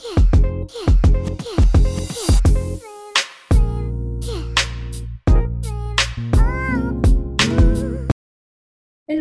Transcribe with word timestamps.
Hello, 0.00 0.12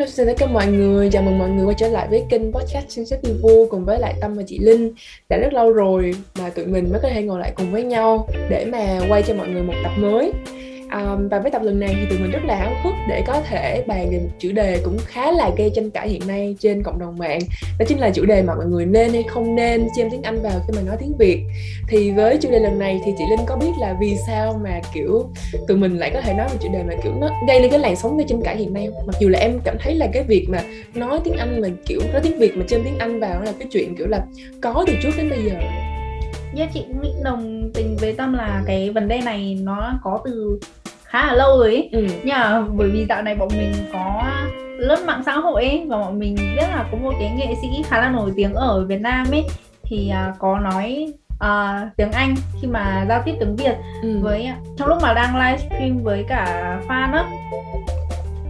xin 0.05 0.27
tất 0.27 0.33
cả 0.37 0.47
mọi 0.47 0.67
người, 0.67 1.09
chào 1.11 1.23
mừng 1.23 1.39
mọi 1.39 1.49
người 1.49 1.65
quay 1.65 1.75
trở 1.79 1.87
lại 1.87 2.07
với 2.09 2.23
kênh 2.29 2.53
podcast 2.53 2.89
sinh 2.89 3.05
sách 3.05 3.19
Xếp 3.23 3.33
vui 3.41 3.67
cùng 3.69 3.85
với 3.85 3.99
lại 3.99 4.13
Tâm 4.21 4.33
và 4.33 4.43
chị 4.47 4.59
Linh. 4.59 4.93
Đã 5.29 5.37
rất 5.37 5.53
lâu 5.53 5.71
rồi 5.71 6.11
mà 6.39 6.49
tụi 6.49 6.65
mình 6.65 6.91
mới 6.91 6.99
có 7.03 7.09
thể 7.09 7.23
ngồi 7.23 7.39
lại 7.39 7.53
cùng 7.55 7.71
với 7.71 7.83
nhau 7.83 8.27
để 8.49 8.65
mà 8.65 8.99
quay 9.09 9.23
cho 9.23 9.33
mọi 9.33 9.47
người 9.47 9.63
một 9.63 9.73
tập 9.83 9.91
mới. 9.97 10.31
Um, 10.93 11.27
và 11.27 11.39
với 11.39 11.51
tập 11.51 11.61
lần 11.63 11.79
này 11.79 11.95
thì 11.99 12.05
tụi 12.09 12.19
mình 12.19 12.31
rất 12.31 12.41
là 12.45 12.55
háo 12.55 12.71
hức 12.83 12.93
để 13.09 13.23
có 13.27 13.41
thể 13.41 13.83
bàn 13.87 14.09
về 14.11 14.19
một 14.19 14.29
chủ 14.39 14.51
đề 14.51 14.81
cũng 14.83 14.97
khá 15.05 15.31
là 15.31 15.51
gây 15.57 15.71
tranh 15.75 15.91
cãi 15.91 16.09
hiện 16.09 16.27
nay 16.27 16.55
trên 16.59 16.83
cộng 16.83 16.99
đồng 16.99 17.17
mạng. 17.17 17.39
Đó 17.79 17.85
chính 17.87 17.99
là 17.99 18.09
chủ 18.09 18.25
đề 18.25 18.41
mà 18.41 18.55
mọi 18.55 18.65
người 18.65 18.85
nên 18.85 19.13
hay 19.13 19.23
không 19.23 19.55
nên 19.55 19.87
xem 19.97 20.07
tiếng 20.11 20.21
Anh 20.21 20.41
vào 20.41 20.53
khi 20.67 20.73
mà 20.75 20.81
nói 20.81 20.95
tiếng 20.99 21.13
Việt. 21.19 21.43
Thì 21.87 22.11
với 22.11 22.37
chủ 22.37 22.51
đề 22.51 22.59
lần 22.59 22.79
này 22.79 23.01
thì 23.05 23.11
chị 23.17 23.23
Linh 23.29 23.39
có 23.47 23.55
biết 23.55 23.71
là 23.79 23.95
vì 24.01 24.15
sao 24.27 24.59
mà 24.63 24.81
kiểu 24.93 25.29
tụi 25.67 25.77
mình 25.77 25.97
lại 25.97 26.11
có 26.13 26.21
thể 26.21 26.33
nói 26.33 26.47
về 26.49 26.57
chủ 26.61 26.69
đề 26.73 26.83
mà 26.83 26.93
kiểu 27.03 27.11
nó 27.19 27.29
gây 27.47 27.61
lên 27.61 27.71
cái 27.71 27.79
làn 27.79 27.95
sóng 27.95 28.17
gây 28.17 28.25
tranh 28.29 28.41
cãi 28.41 28.57
hiện 28.57 28.73
nay 28.73 28.87
không? 28.93 29.07
mặc 29.07 29.15
dù 29.19 29.29
là 29.29 29.39
em 29.39 29.59
cảm 29.63 29.77
thấy 29.79 29.95
là 29.95 30.07
cái 30.13 30.23
việc 30.23 30.45
mà 30.49 30.63
nói 30.93 31.19
tiếng 31.23 31.37
Anh 31.37 31.61
mà 31.61 31.67
kiểu 31.85 31.99
nói 32.11 32.21
tiếng 32.23 32.39
Việt 32.39 32.57
mà 32.57 32.65
trên 32.67 32.81
tiếng 32.83 32.97
Anh 32.97 33.19
vào 33.19 33.41
là 33.41 33.51
cái 33.59 33.67
chuyện 33.71 33.95
kiểu 33.95 34.07
là 34.07 34.25
có 34.61 34.83
từ 34.87 34.93
trước 35.03 35.11
đến 35.17 35.29
bây 35.29 35.39
giờ. 35.43 35.55
Yeah, 36.57 36.69
chị 36.73 36.85
nghĩ 37.01 37.09
đồng 37.23 37.71
tình 37.73 37.97
với 37.99 38.13
Tâm 38.13 38.33
là 38.33 38.63
cái 38.65 38.89
vấn 38.89 39.07
đề 39.07 39.21
này 39.25 39.57
nó 39.61 39.99
có 40.03 40.19
từ 40.25 40.59
khá 41.09 41.25
là 41.25 41.33
lâu 41.33 41.57
rồi 41.57 41.67
ấy. 41.67 41.89
Ừ. 41.91 42.07
Nhưng 42.23 42.35
mà 42.35 42.61
bởi 42.61 42.89
vì 42.89 43.05
dạo 43.09 43.21
này 43.21 43.35
bọn 43.35 43.49
mình 43.57 43.73
có 43.93 44.23
lướt 44.77 45.05
mạng 45.05 45.21
xã 45.25 45.33
hội 45.33 45.63
ấy 45.63 45.85
và 45.89 45.97
bọn 45.97 46.19
mình 46.19 46.35
biết 46.35 46.67
là 46.71 46.85
có 46.91 46.97
một 46.97 47.13
cái 47.19 47.31
nghệ 47.37 47.55
sĩ 47.61 47.67
khá 47.87 48.01
là 48.01 48.09
nổi 48.09 48.31
tiếng 48.35 48.53
ở 48.53 48.85
Việt 48.85 49.01
Nam 49.01 49.27
ấy 49.31 49.45
thì 49.83 50.11
uh, 50.29 50.39
có 50.39 50.59
nói 50.59 51.13
uh, 51.33 51.97
tiếng 51.97 52.11
Anh 52.11 52.35
khi 52.61 52.67
mà 52.67 53.05
giao 53.09 53.21
tiếp 53.25 53.33
tiếng 53.39 53.55
Việt 53.55 53.75
ừ. 54.01 54.19
với 54.21 54.49
trong 54.77 54.87
lúc 54.87 54.97
mà 55.01 55.13
đang 55.13 55.35
livestream 55.35 56.03
với 56.03 56.25
cả 56.29 56.77
fan 56.87 57.13
á 57.13 57.25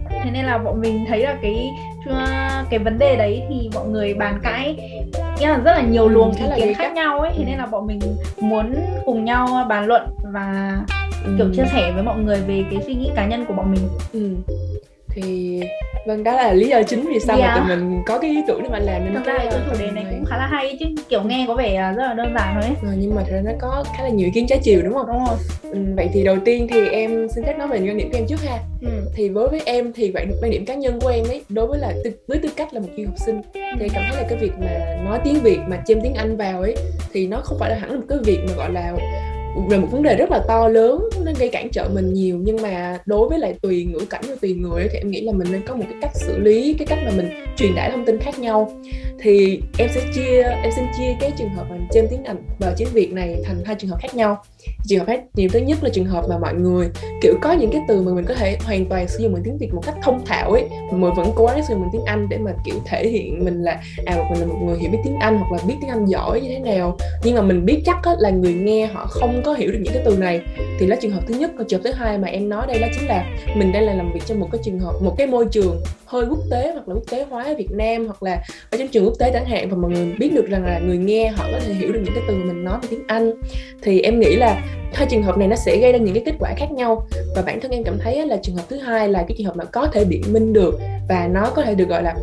thế 0.08 0.30
nên 0.32 0.44
là 0.44 0.58
bọn 0.58 0.80
mình 0.80 1.04
thấy 1.08 1.18
là 1.18 1.36
cái 1.42 1.70
cái 2.70 2.78
vấn 2.78 2.98
đề 2.98 3.16
đấy 3.16 3.42
thì 3.48 3.70
mọi 3.74 3.86
người 3.88 4.14
bàn 4.14 4.40
cãi 4.42 4.76
nghĩa 5.38 5.48
là 5.48 5.56
rất 5.56 5.72
là 5.72 5.82
nhiều 5.82 6.02
ừ, 6.02 6.08
luồng 6.08 6.32
ý 6.32 6.46
kiến 6.56 6.74
khác 6.74 6.92
nhau 6.92 7.20
ấy 7.20 7.32
thế 7.36 7.44
nên 7.44 7.58
là 7.58 7.66
bọn 7.66 7.86
mình 7.86 8.00
muốn 8.40 8.74
cùng 9.06 9.24
nhau 9.24 9.66
bàn 9.68 9.86
luận 9.86 10.02
và 10.32 10.72
ừ. 11.24 11.34
kiểu 11.38 11.46
chia 11.54 11.64
sẻ 11.72 11.92
với 11.94 12.02
mọi 12.02 12.18
người 12.18 12.40
về 12.40 12.64
cái 12.70 12.82
suy 12.86 12.94
nghĩ 12.94 13.10
cá 13.16 13.26
nhân 13.26 13.44
của 13.48 13.54
bọn 13.54 13.72
mình 13.72 13.88
ừ. 14.12 14.52
thì 15.08 15.60
vâng 16.06 16.24
đó 16.24 16.32
là 16.32 16.52
lý 16.52 16.68
do 16.68 16.82
chính 16.82 17.06
vì 17.12 17.20
sao 17.20 17.38
yeah. 17.38 17.50
mà 17.50 17.56
tụi 17.56 17.76
mình 17.76 18.02
có 18.06 18.18
cái 18.18 18.30
ý 18.30 18.42
tưởng 18.48 18.62
để 18.62 18.68
mà 18.68 18.78
làm 18.78 19.04
nên 19.04 19.14
thực 19.14 19.24
ra 19.24 19.38
cái 19.38 19.60
chủ 19.70 19.76
đề 19.78 19.90
này 19.90 20.04
cũng 20.10 20.24
khá 20.24 20.36
là 20.36 20.46
hay 20.46 20.76
chứ 20.80 20.86
kiểu 21.08 21.22
nghe 21.22 21.44
có 21.48 21.54
vẻ 21.54 21.92
rất 21.96 22.06
là 22.06 22.14
đơn 22.14 22.34
giản 22.34 22.54
thôi 22.54 22.62
ấy. 22.62 22.74
Ừ, 22.82 22.98
nhưng 22.98 23.14
mà 23.14 23.22
thật 23.22 23.32
ra 23.32 23.40
nó 23.44 23.50
có 23.60 23.84
khá 23.96 24.02
là 24.02 24.08
nhiều 24.08 24.26
ý 24.26 24.32
kiến 24.34 24.46
trái 24.48 24.58
chiều 24.62 24.82
đúng 24.82 24.94
không 24.94 25.06
đúng 25.06 25.24
rồi 25.26 25.36
ừ, 25.62 25.78
vậy 25.96 26.08
thì 26.12 26.24
đầu 26.24 26.36
tiên 26.44 26.66
thì 26.70 26.88
em 26.88 27.28
xin 27.28 27.44
phép 27.44 27.58
nói 27.58 27.68
về 27.68 27.78
quan 27.78 27.96
điểm 27.96 28.10
của 28.12 28.18
em 28.18 28.26
trước 28.26 28.40
ha 28.44 28.58
ừ. 28.82 28.88
thì 29.14 29.28
với 29.28 29.48
với 29.48 29.62
em 29.64 29.92
thì 29.92 30.10
vậy 30.10 30.26
quan 30.42 30.50
điểm 30.50 30.64
cá 30.64 30.74
nhân 30.74 31.00
của 31.00 31.08
em 31.08 31.24
ấy 31.28 31.42
đối 31.48 31.66
với 31.66 31.78
là 31.78 31.92
với 32.28 32.38
tư 32.38 32.48
cách 32.56 32.74
là 32.74 32.80
một 32.80 32.88
du 32.96 33.04
học 33.06 33.18
sinh 33.26 33.40
thì 33.54 33.88
cảm 33.94 34.04
thấy 34.10 34.22
là 34.22 34.28
cái 34.28 34.38
việc 34.38 34.52
mà 34.60 34.96
nói 35.04 35.18
tiếng 35.24 35.40
việt 35.42 35.58
mà 35.68 35.82
chêm 35.86 35.98
tiếng 36.02 36.14
anh 36.14 36.36
vào 36.36 36.60
ấy 36.60 36.76
thì 37.12 37.26
nó 37.26 37.40
không 37.44 37.58
phải 37.58 37.70
là 37.70 37.76
hẳn 37.76 37.90
là 37.90 37.96
một 37.96 38.06
cái 38.08 38.18
việc 38.24 38.38
mà 38.48 38.54
gọi 38.56 38.72
là 38.72 38.92
về 39.68 39.78
một 39.78 39.88
vấn 39.90 40.02
đề 40.02 40.16
rất 40.16 40.30
là 40.30 40.40
to 40.48 40.68
lớn, 40.68 41.08
nó 41.24 41.32
gây 41.38 41.48
cản 41.48 41.70
trở 41.70 41.88
mình 41.94 42.12
nhiều, 42.14 42.38
nhưng 42.42 42.62
mà 42.62 42.98
đối 43.06 43.28
với 43.28 43.38
lại 43.38 43.54
tùy 43.62 43.84
ngữ 43.84 43.98
cảnh 44.10 44.22
và 44.28 44.34
tùy 44.40 44.52
người 44.52 44.88
thì 44.92 44.98
em 44.98 45.10
nghĩ 45.10 45.20
là 45.20 45.32
mình 45.32 45.48
nên 45.52 45.62
có 45.66 45.74
một 45.74 45.84
cái 45.88 45.98
cách 46.02 46.10
xử 46.14 46.38
lý, 46.38 46.74
cái 46.78 46.86
cách 46.86 46.98
mà 47.04 47.10
mình 47.16 47.30
truyền 47.56 47.74
tải 47.76 47.90
thông 47.90 48.04
tin 48.04 48.18
khác 48.18 48.38
nhau. 48.38 48.72
Thì 49.22 49.60
em 49.78 49.88
sẽ 49.94 50.00
chia, 50.14 50.42
em 50.42 50.72
xin 50.76 50.84
chia 50.98 51.16
cái 51.20 51.32
trường 51.38 51.48
hợp 51.48 51.66
mà 51.70 51.76
trên 51.92 52.06
tiếng 52.10 52.24
Anh 52.24 52.36
và 52.58 52.74
tiếng 52.76 52.88
Việt 52.92 53.12
này 53.12 53.36
thành 53.44 53.56
hai 53.64 53.76
trường 53.78 53.90
hợp 53.90 53.98
khác 54.00 54.14
nhau. 54.14 54.42
Trường 54.88 54.98
hợp 54.98 55.04
khác, 55.06 55.20
nhiều 55.34 55.48
thứ 55.52 55.58
nhất 55.58 55.78
là 55.84 55.90
trường 55.92 56.04
hợp 56.04 56.24
mà 56.28 56.38
mọi 56.38 56.54
người, 56.54 56.88
kiểu, 57.22 57.34
có 57.42 57.52
những 57.52 57.70
cái 57.72 57.80
từ 57.88 58.02
mà 58.02 58.12
mình 58.12 58.24
có 58.24 58.34
thể 58.34 58.56
hoàn 58.64 58.86
toàn 58.86 59.08
sử 59.08 59.18
dụng 59.22 59.32
bằng 59.32 59.42
tiếng 59.44 59.58
Việt 59.58 59.74
một 59.74 59.82
cách 59.86 59.94
thông 60.02 60.24
thạo 60.26 60.50
ấy, 60.50 60.64
mà 60.92 61.10
vẫn 61.16 61.32
cố 61.34 61.46
gắng 61.46 61.62
sử 61.68 61.74
dụng 61.74 61.82
bằng 61.82 61.90
tiếng 61.92 62.04
Anh 62.04 62.28
để 62.28 62.38
mà, 62.38 62.52
kiểu, 62.64 62.74
thể 62.86 63.08
hiện 63.08 63.44
mình 63.44 63.62
là 63.62 63.80
à 64.06 64.16
một 64.16 64.24
mình 64.30 64.40
là 64.40 64.46
một 64.46 64.58
người 64.64 64.78
hiểu 64.78 64.90
biết 64.90 64.98
tiếng 65.04 65.16
Anh 65.16 65.38
hoặc 65.38 65.52
là 65.52 65.58
biết 65.66 65.74
tiếng 65.80 65.90
Anh 65.90 66.06
giỏi 66.06 66.40
như 66.40 66.48
thế 66.48 66.58
nào. 66.58 66.96
Nhưng 67.24 67.34
mà 67.34 67.42
mình 67.42 67.64
biết 67.64 67.82
chắc 67.86 67.96
là 68.18 68.30
người 68.30 68.54
nghe 68.54 68.86
họ 68.86 69.06
không 69.06 69.42
có 69.44 69.49
hiểu 69.54 69.72
được 69.72 69.78
những 69.82 69.94
cái 69.94 70.02
từ 70.04 70.16
này 70.16 70.40
thì 70.78 70.86
là 70.86 70.96
trường 70.96 71.10
hợp 71.10 71.20
thứ 71.26 71.34
nhất 71.34 71.50
còn 71.58 71.66
trường 71.68 71.82
hợp 71.82 71.90
thứ 71.90 71.98
hai 71.98 72.18
mà 72.18 72.28
em 72.28 72.48
nói 72.48 72.66
đây 72.66 72.78
đó 72.80 72.86
chính 72.94 73.08
là 73.08 73.24
mình 73.56 73.72
đang 73.72 73.82
là 73.82 73.94
làm 73.94 74.12
việc 74.12 74.20
trong 74.26 74.40
một 74.40 74.48
cái 74.52 74.60
trường 74.64 74.78
hợp, 74.78 74.92
một 75.02 75.14
cái 75.18 75.26
môi 75.26 75.46
trường 75.50 75.82
hơi 76.04 76.24
quốc 76.30 76.38
tế 76.50 76.70
hoặc 76.72 76.88
là 76.88 76.94
quốc 76.94 77.04
tế 77.10 77.26
hóa 77.30 77.44
ở 77.44 77.54
Việt 77.54 77.70
Nam 77.70 78.06
hoặc 78.06 78.22
là 78.22 78.42
ở 78.70 78.78
trong 78.78 78.88
trường 78.88 79.04
quốc 79.04 79.14
tế 79.18 79.30
chẳng 79.32 79.44
hạn 79.44 79.70
và 79.70 79.76
mọi 79.76 79.90
người 79.90 80.14
biết 80.18 80.30
được 80.34 80.46
rằng 80.48 80.64
là 80.64 80.78
người 80.78 80.98
nghe 80.98 81.28
họ 81.28 81.44
có 81.52 81.60
thể 81.66 81.74
hiểu 81.74 81.92
được 81.92 82.00
những 82.04 82.14
cái 82.14 82.24
từ 82.28 82.34
mà 82.34 82.44
mình 82.44 82.64
nói 82.64 82.78
bằng 82.82 82.90
tiếng 82.90 83.02
Anh. 83.06 83.32
Thì 83.82 84.00
em 84.00 84.20
nghĩ 84.20 84.36
là 84.36 84.62
hai 84.92 85.06
trường 85.10 85.22
hợp 85.22 85.38
này 85.38 85.48
nó 85.48 85.56
sẽ 85.56 85.76
gây 85.76 85.92
ra 85.92 85.98
những 85.98 86.14
cái 86.14 86.22
kết 86.26 86.34
quả 86.38 86.54
khác 86.56 86.72
nhau 86.72 87.06
và 87.36 87.42
bản 87.42 87.60
thân 87.60 87.70
em 87.70 87.84
cảm 87.84 87.98
thấy 87.98 88.26
là 88.26 88.36
trường 88.42 88.56
hợp 88.56 88.64
thứ 88.68 88.78
hai 88.78 89.08
là 89.08 89.24
cái 89.28 89.34
trường 89.38 89.46
hợp 89.46 89.56
mà 89.56 89.64
có 89.64 89.86
thể 89.92 90.04
biện 90.04 90.22
minh 90.32 90.52
được 90.52 90.80
và 91.08 91.28
nó 91.32 91.50
có 91.54 91.62
thể 91.62 91.74
được 91.74 91.88
gọi 91.88 92.02
là, 92.02 92.14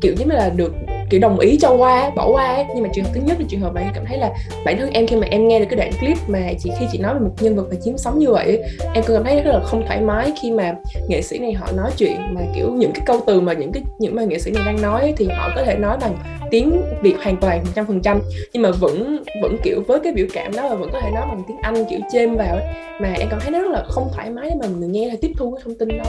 kiểu, 0.00 0.14
giống 0.18 0.28
như 0.28 0.34
là 0.34 0.50
được 0.56 0.72
kiểu 1.10 1.20
đồng 1.20 1.38
ý 1.38 1.58
cho 1.60 1.70
qua, 1.70 2.10
bỏ 2.16 2.28
qua 2.32 2.64
nhưng 2.74 2.82
mà 2.82 2.88
trường 2.94 3.04
hợp 3.04 3.10
thứ 3.14 3.20
nhất 3.24 3.40
là 3.40 3.46
trường 3.48 3.60
hợp 3.60 3.72
bạn 3.74 3.90
cảm 3.94 4.04
thấy 4.06 4.18
là 4.18 4.30
bản 4.64 4.78
thân 4.78 4.90
em 4.90 5.06
khi 5.06 5.16
mà 5.16 5.26
em 5.30 5.48
nghe 5.48 5.58
được 5.58 5.66
cái 5.70 5.76
đoạn 5.76 5.90
clip 6.00 6.18
mà 6.28 6.40
chị, 6.58 6.70
khi 6.78 6.86
chị 6.92 6.98
nói 6.98 7.14
về 7.14 7.20
một 7.20 7.34
nhân 7.40 7.56
vật 7.56 7.64
mà 7.70 7.76
chiếm 7.84 7.98
sống 7.98 8.18
như 8.18 8.30
vậy 8.30 8.62
em 8.94 9.04
cũng 9.06 9.16
cảm 9.16 9.24
thấy 9.24 9.42
rất 9.42 9.52
là 9.52 9.60
không 9.64 9.86
thoải 9.86 10.00
mái 10.00 10.32
khi 10.42 10.50
mà 10.50 10.74
nghệ 11.08 11.22
sĩ 11.22 11.38
này 11.38 11.52
họ 11.52 11.72
nói 11.76 11.90
chuyện 11.96 12.16
mà, 12.34 12.40
kiểu, 12.54 12.70
những 12.72 12.92
cái 12.92 13.02
câu 13.06 13.20
từ 13.26 13.40
mà 13.40 13.52
những 13.52 13.72
cái, 13.72 13.82
những 13.98 14.16
mà 14.16 14.24
nghệ 14.24 14.38
sĩ 14.38 14.50
này 14.50 14.62
đang 14.66 14.82
nói 14.82 15.14
thì 15.16 15.28
họ 15.28 15.50
có 15.56 15.62
thể 15.62 15.76
nói 15.76 15.96
bằng 16.00 16.16
tiếng 16.50 16.82
Việt 17.02 17.14
hoàn 17.22 17.36
toàn 17.36 17.64
trăm 17.74 17.86
phần 17.86 18.00
trăm 18.02 18.20
nhưng 18.52 18.62
mà 18.62 18.70
vẫn 18.70 19.24
vẫn, 19.42 19.56
kiểu, 19.62 19.82
với 19.86 20.00
cái 20.00 20.12
biểu 20.12 20.26
cảm 20.32 20.56
đó 20.56 20.68
và 20.68 20.74
vẫn 20.74 20.90
có 20.92 21.00
thể 21.00 21.10
nói 21.10 21.26
bằng 21.28 21.42
tiếng 21.48 21.56
Anh 21.62 21.84
kiểu 21.90 22.00
chêm 22.12 22.36
vào 22.36 22.56
ấy. 22.56 22.64
mà 23.00 23.12
em 23.18 23.28
cảm 23.30 23.40
thấy 23.40 23.50
nó 23.50 23.60
rất 23.60 23.70
là 23.70 23.84
không 23.88 24.08
thoải 24.14 24.30
mái 24.30 24.50
để 24.50 24.56
mà 24.60 24.66
người 24.78 24.88
nghe 24.88 25.08
hay 25.08 25.16
tiếp 25.16 25.32
thu 25.36 25.50
cái 25.50 25.62
thông 25.64 25.74
tin 25.78 25.88
đó 25.88 26.04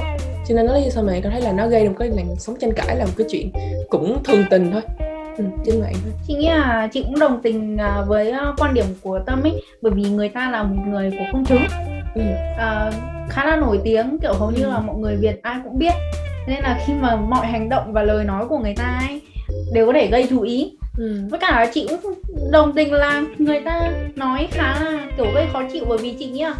cho 0.51 0.55
nên 0.55 0.65
nó 0.65 0.73
lý 0.73 0.83
do 0.83 0.89
sao 0.89 1.03
mà 1.03 1.13
cảm 1.23 1.31
thấy 1.31 1.41
là 1.41 1.51
nó 1.51 1.67
gây 1.67 1.85
được 1.85 1.91
cái 1.99 2.09
làn 2.09 2.35
sóng 2.37 2.55
tranh 2.59 2.73
cãi 2.73 2.95
là 2.95 3.05
một 3.05 3.11
cái 3.17 3.27
chuyện 3.29 3.51
cũng 3.89 4.23
thường 4.23 4.43
tình 4.49 4.71
thôi 4.71 4.81
ừ, 5.37 5.43
trên 5.65 5.81
mạng 5.81 5.93
thôi 6.03 6.13
chị 6.27 6.33
nghĩ 6.33 6.47
là 6.47 6.89
chị 6.93 7.03
cũng 7.03 7.19
đồng 7.19 7.41
tình 7.43 7.77
à, 7.77 8.01
với 8.07 8.31
à, 8.31 8.53
quan 8.57 8.73
điểm 8.73 8.85
của 9.01 9.19
tâm 9.25 9.43
ấy 9.43 9.63
bởi 9.81 9.93
vì 9.93 10.03
người 10.03 10.29
ta 10.29 10.51
là 10.51 10.63
một 10.63 10.83
người 10.87 11.11
của 11.11 11.25
công 11.31 11.45
chúng 11.45 11.65
ừ. 12.15 12.21
à, 12.57 12.91
khá 13.29 13.45
là 13.45 13.55
nổi 13.55 13.79
tiếng 13.83 14.17
kiểu 14.21 14.33
hầu 14.33 14.51
như 14.51 14.63
ừ. 14.63 14.69
là 14.69 14.79
mọi 14.79 14.95
người 14.95 15.15
việt 15.15 15.41
ai 15.43 15.59
cũng 15.63 15.79
biết 15.79 15.93
nên 16.47 16.59
là 16.61 16.79
khi 16.85 16.93
mà 17.01 17.15
mọi 17.15 17.47
hành 17.47 17.69
động 17.69 17.93
và 17.93 18.03
lời 18.03 18.25
nói 18.25 18.45
của 18.47 18.57
người 18.57 18.73
ta 18.77 18.99
ấy 19.07 19.21
đều 19.73 19.85
có 19.85 19.93
thể 19.93 20.07
gây 20.07 20.27
chú 20.29 20.41
ý 20.41 20.71
ừ. 20.97 21.21
với 21.29 21.39
cả 21.39 21.51
là 21.51 21.71
chị 21.73 21.87
cũng 21.89 22.13
đồng 22.51 22.73
tình 22.73 22.93
là 22.93 23.23
người 23.37 23.59
ta 23.59 23.91
nói 24.15 24.47
khá 24.51 24.75
là 24.83 25.07
kiểu 25.17 25.25
gây 25.35 25.47
khó 25.53 25.61
chịu 25.73 25.85
bởi 25.89 25.97
vì 25.97 26.15
chị 26.19 26.29
nghĩ 26.29 26.43
là 26.43 26.55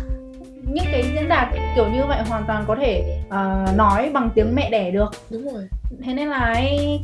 những 0.67 0.85
cái 0.91 1.03
diễn 1.13 1.27
đạt 1.27 1.47
kiểu 1.75 1.89
như 1.89 2.05
vậy 2.05 2.21
hoàn 2.27 2.43
toàn 2.47 2.63
có 2.67 2.75
thể 2.75 3.19
uh, 3.27 3.75
nói 3.75 4.09
bằng 4.13 4.29
tiếng 4.35 4.55
mẹ 4.55 4.69
đẻ 4.69 4.91
được 4.91 5.11
đúng 5.29 5.53
rồi 5.53 5.67
thế 6.03 6.13
nên 6.13 6.27
là 6.27 6.55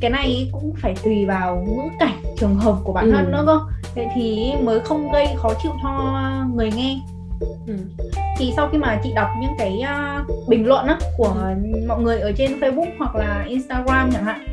cái 0.02 0.10
này 0.12 0.50
cũng 0.52 0.74
phải 0.82 0.96
tùy 1.04 1.26
vào 1.26 1.66
ngữ 1.68 1.82
cảnh 2.00 2.24
trường 2.38 2.56
hợp 2.56 2.76
của 2.84 2.94
bản 2.94 3.06
ừ. 3.06 3.12
thân 3.12 3.32
nữa 3.32 3.44
cơ 3.46 3.60
thế 3.96 4.08
thì 4.16 4.54
mới 4.64 4.80
không 4.80 5.12
gây 5.12 5.28
khó 5.38 5.50
chịu 5.64 5.72
cho 5.84 6.24
người 6.54 6.72
nghe 6.76 7.00
Ừ. 7.68 7.74
thì 8.38 8.54
sau 8.56 8.70
khi 8.72 8.78
mà 8.78 9.00
chị 9.04 9.10
đọc 9.16 9.28
những 9.42 9.52
cái 9.58 9.82
uh, 9.84 10.48
bình 10.48 10.68
luận 10.68 10.86
á, 10.88 10.98
của 11.18 11.36
ừ. 11.74 11.80
mọi 11.88 12.02
người 12.02 12.20
ở 12.20 12.32
trên 12.32 12.60
Facebook 12.60 12.92
hoặc 12.98 13.16
là 13.16 13.46
Instagram 13.48 14.12
chẳng 14.14 14.26
hạn 14.26 14.46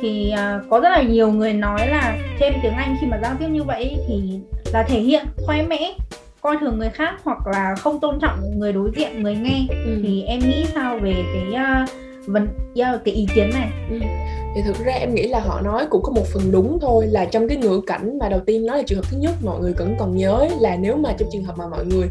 thì 0.00 0.32
uh, 0.34 0.70
có 0.70 0.80
rất 0.80 0.88
là 0.90 1.02
nhiều 1.02 1.32
người 1.32 1.52
nói 1.52 1.86
là 1.86 2.18
thêm 2.38 2.54
tiếng 2.62 2.72
Anh 2.72 2.96
khi 3.00 3.06
mà 3.06 3.18
giao 3.22 3.34
tiếp 3.38 3.48
như 3.48 3.62
vậy 3.62 3.96
thì 4.08 4.40
là 4.72 4.82
thể 4.82 5.00
hiện 5.00 5.26
khoe 5.46 5.62
mẽ 5.62 5.92
coi 6.40 6.56
thường 6.60 6.78
người 6.78 6.90
khác 6.90 7.14
hoặc 7.24 7.46
là 7.46 7.74
không 7.74 8.00
tôn 8.00 8.18
trọng 8.20 8.58
người 8.58 8.72
đối 8.72 8.90
diện 8.96 9.22
người 9.22 9.34
nghe 9.34 9.66
ừ. 9.84 10.00
thì 10.02 10.22
em 10.22 10.40
nghĩ 10.40 10.66
sao 10.74 10.98
về 10.98 11.24
cái 11.34 11.62
uh, 11.82 11.88
vấn 12.26 12.48
yeah, 12.74 13.00
cái 13.04 13.14
ý 13.14 13.26
kiến 13.34 13.50
này 13.54 13.70
ừ. 13.90 13.98
thì 14.54 14.62
thực 14.62 14.84
ra 14.84 14.92
em 14.92 15.14
nghĩ 15.14 15.28
là 15.28 15.40
họ 15.40 15.60
nói 15.60 15.86
cũng 15.90 16.02
có 16.02 16.12
một 16.12 16.26
phần 16.32 16.52
đúng 16.52 16.78
thôi 16.80 17.06
là 17.06 17.24
trong 17.24 17.48
cái 17.48 17.56
ngữ 17.56 17.80
cảnh 17.86 18.18
mà 18.18 18.28
đầu 18.28 18.40
tiên 18.40 18.66
nói 18.66 18.76
là 18.76 18.82
trường 18.86 18.98
hợp 18.98 19.04
thứ 19.10 19.16
nhất 19.20 19.34
mọi 19.44 19.60
người 19.60 19.72
vẫn 19.72 19.96
còn 19.98 20.16
nhớ 20.16 20.48
là 20.60 20.76
nếu 20.76 20.96
mà 20.96 21.14
trong 21.18 21.28
trường 21.32 21.44
hợp 21.44 21.58
mà 21.58 21.68
mọi 21.68 21.86
người 21.86 22.08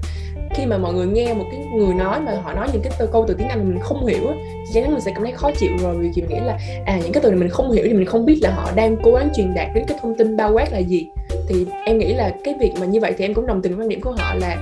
khi 0.55 0.65
mà 0.65 0.77
mọi 0.77 0.93
người 0.93 1.07
nghe 1.07 1.33
một 1.33 1.45
cái 1.51 1.65
người 1.75 1.93
nói 1.93 2.21
mà 2.21 2.31
họ 2.43 2.53
nói 2.53 2.67
những 2.73 2.81
cái 2.81 2.93
từ 2.99 3.07
câu 3.11 3.25
từ 3.27 3.33
tiếng 3.33 3.47
Anh 3.47 3.59
mà 3.59 3.65
mình 3.65 3.79
không 3.79 4.05
hiểu 4.05 4.33
thì 4.33 4.71
chắc 4.73 4.81
chắn 4.81 4.91
mình 4.91 5.01
sẽ 5.01 5.11
cảm 5.15 5.23
thấy 5.23 5.31
khó 5.31 5.51
chịu 5.51 5.71
rồi 5.81 5.97
vì 5.97 6.11
mình 6.15 6.29
nghĩ 6.29 6.39
là 6.39 6.59
à 6.85 6.99
những 7.03 7.11
cái 7.11 7.23
từ 7.23 7.29
này 7.29 7.39
mình 7.39 7.49
không 7.49 7.71
hiểu 7.71 7.85
thì 7.87 7.93
mình 7.93 8.05
không 8.05 8.25
biết 8.25 8.39
là 8.41 8.51
họ 8.51 8.71
đang 8.75 8.97
cố 9.03 9.11
gắng 9.11 9.29
truyền 9.35 9.53
đạt 9.53 9.67
đến 9.75 9.83
cái 9.87 9.97
thông 10.01 10.15
tin 10.17 10.37
bao 10.37 10.53
quát 10.53 10.71
là 10.71 10.77
gì 10.77 11.07
thì 11.49 11.65
em 11.85 11.97
nghĩ 11.97 12.13
là 12.13 12.31
cái 12.43 12.55
việc 12.59 12.71
mà 12.79 12.85
như 12.85 12.99
vậy 12.99 13.13
thì 13.17 13.25
em 13.25 13.33
cũng 13.33 13.47
đồng 13.47 13.61
tình 13.61 13.75
với 13.75 13.83
quan 13.83 13.89
điểm 13.89 14.01
của 14.01 14.11
họ 14.17 14.35
là 14.35 14.57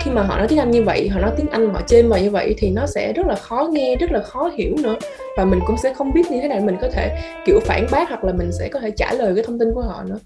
khi 0.00 0.10
mà 0.10 0.22
họ 0.22 0.38
nói 0.38 0.48
tiếng 0.48 0.58
Anh 0.58 0.70
như 0.70 0.82
vậy, 0.82 1.08
họ 1.08 1.20
nói 1.20 1.30
tiếng 1.36 1.46
Anh, 1.50 1.74
họ 1.74 1.80
chêm 1.86 2.08
vào 2.08 2.20
như 2.20 2.30
vậy 2.30 2.54
thì 2.58 2.70
nó 2.70 2.86
sẽ 2.86 3.12
rất 3.12 3.26
là 3.26 3.34
khó 3.34 3.68
nghe, 3.72 3.96
rất 3.96 4.12
là 4.12 4.22
khó 4.22 4.50
hiểu 4.56 4.76
nữa. 4.82 4.96
Và 5.36 5.44
mình 5.44 5.60
cũng 5.66 5.76
sẽ 5.82 5.94
không 5.94 6.12
biết 6.12 6.30
như 6.30 6.40
thế 6.42 6.48
nào 6.48 6.60
mình 6.60 6.76
có 6.80 6.88
thể, 6.88 7.18
kiểu, 7.46 7.60
phản 7.60 7.86
bác 7.90 8.08
hoặc 8.08 8.24
là 8.24 8.32
mình 8.32 8.52
sẽ 8.58 8.68
có 8.68 8.80
thể 8.80 8.90
trả 8.90 9.12
lời 9.12 9.34
cái 9.34 9.44
thông 9.44 9.58
tin 9.58 9.68
của 9.74 9.80
họ 9.80 10.04
nữa. 10.08 10.18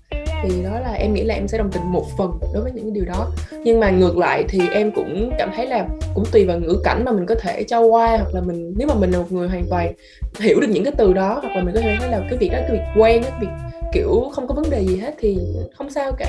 Thì 0.42 0.62
đó 0.64 0.80
là 0.80 0.92
em 0.92 1.14
nghĩ 1.14 1.22
là 1.22 1.34
em 1.34 1.48
sẽ 1.48 1.58
đồng 1.58 1.70
tình 1.72 1.82
một 1.84 2.04
phần 2.18 2.30
đối 2.54 2.62
với 2.62 2.72
những 2.72 2.84
cái 2.84 2.92
điều 2.94 3.04
đó. 3.04 3.30
Nhưng 3.64 3.80
mà 3.80 3.90
ngược 3.90 4.16
lại 4.16 4.44
thì 4.48 4.60
em 4.72 4.90
cũng 4.90 5.30
cảm 5.38 5.50
thấy 5.56 5.66
là 5.66 5.86
cũng 6.14 6.24
tùy 6.32 6.44
vào 6.44 6.58
ngữ 6.58 6.80
cảnh 6.84 7.04
mà 7.04 7.12
mình 7.12 7.26
có 7.26 7.34
thể 7.34 7.62
cho 7.62 7.80
qua 7.80 8.16
hoặc 8.16 8.34
là 8.34 8.40
mình, 8.40 8.74
nếu 8.76 8.88
mà 8.88 8.94
mình 8.94 9.10
là 9.10 9.18
một 9.18 9.32
người 9.32 9.48
hoàn 9.48 9.66
toàn 9.70 9.92
hiểu 10.40 10.60
được 10.60 10.66
những 10.70 10.84
cái 10.84 10.92
từ 10.96 11.12
đó 11.12 11.38
hoặc 11.42 11.56
là 11.56 11.62
mình 11.62 11.74
có 11.74 11.80
thể 11.80 11.96
thấy 12.00 12.10
là 12.10 12.20
cái 12.30 12.38
việc 12.38 12.48
đó, 12.48 12.58
cái 12.68 12.70
việc 12.70 13.02
quen, 13.02 13.22
cái 13.22 13.32
việc 13.40 13.48
kiểu 13.92 14.30
không 14.32 14.48
có 14.48 14.54
vấn 14.54 14.70
đề 14.70 14.84
gì 14.84 14.96
hết 14.96 15.14
thì 15.18 15.38
không 15.74 15.90
sao 15.90 16.12
cả. 16.12 16.26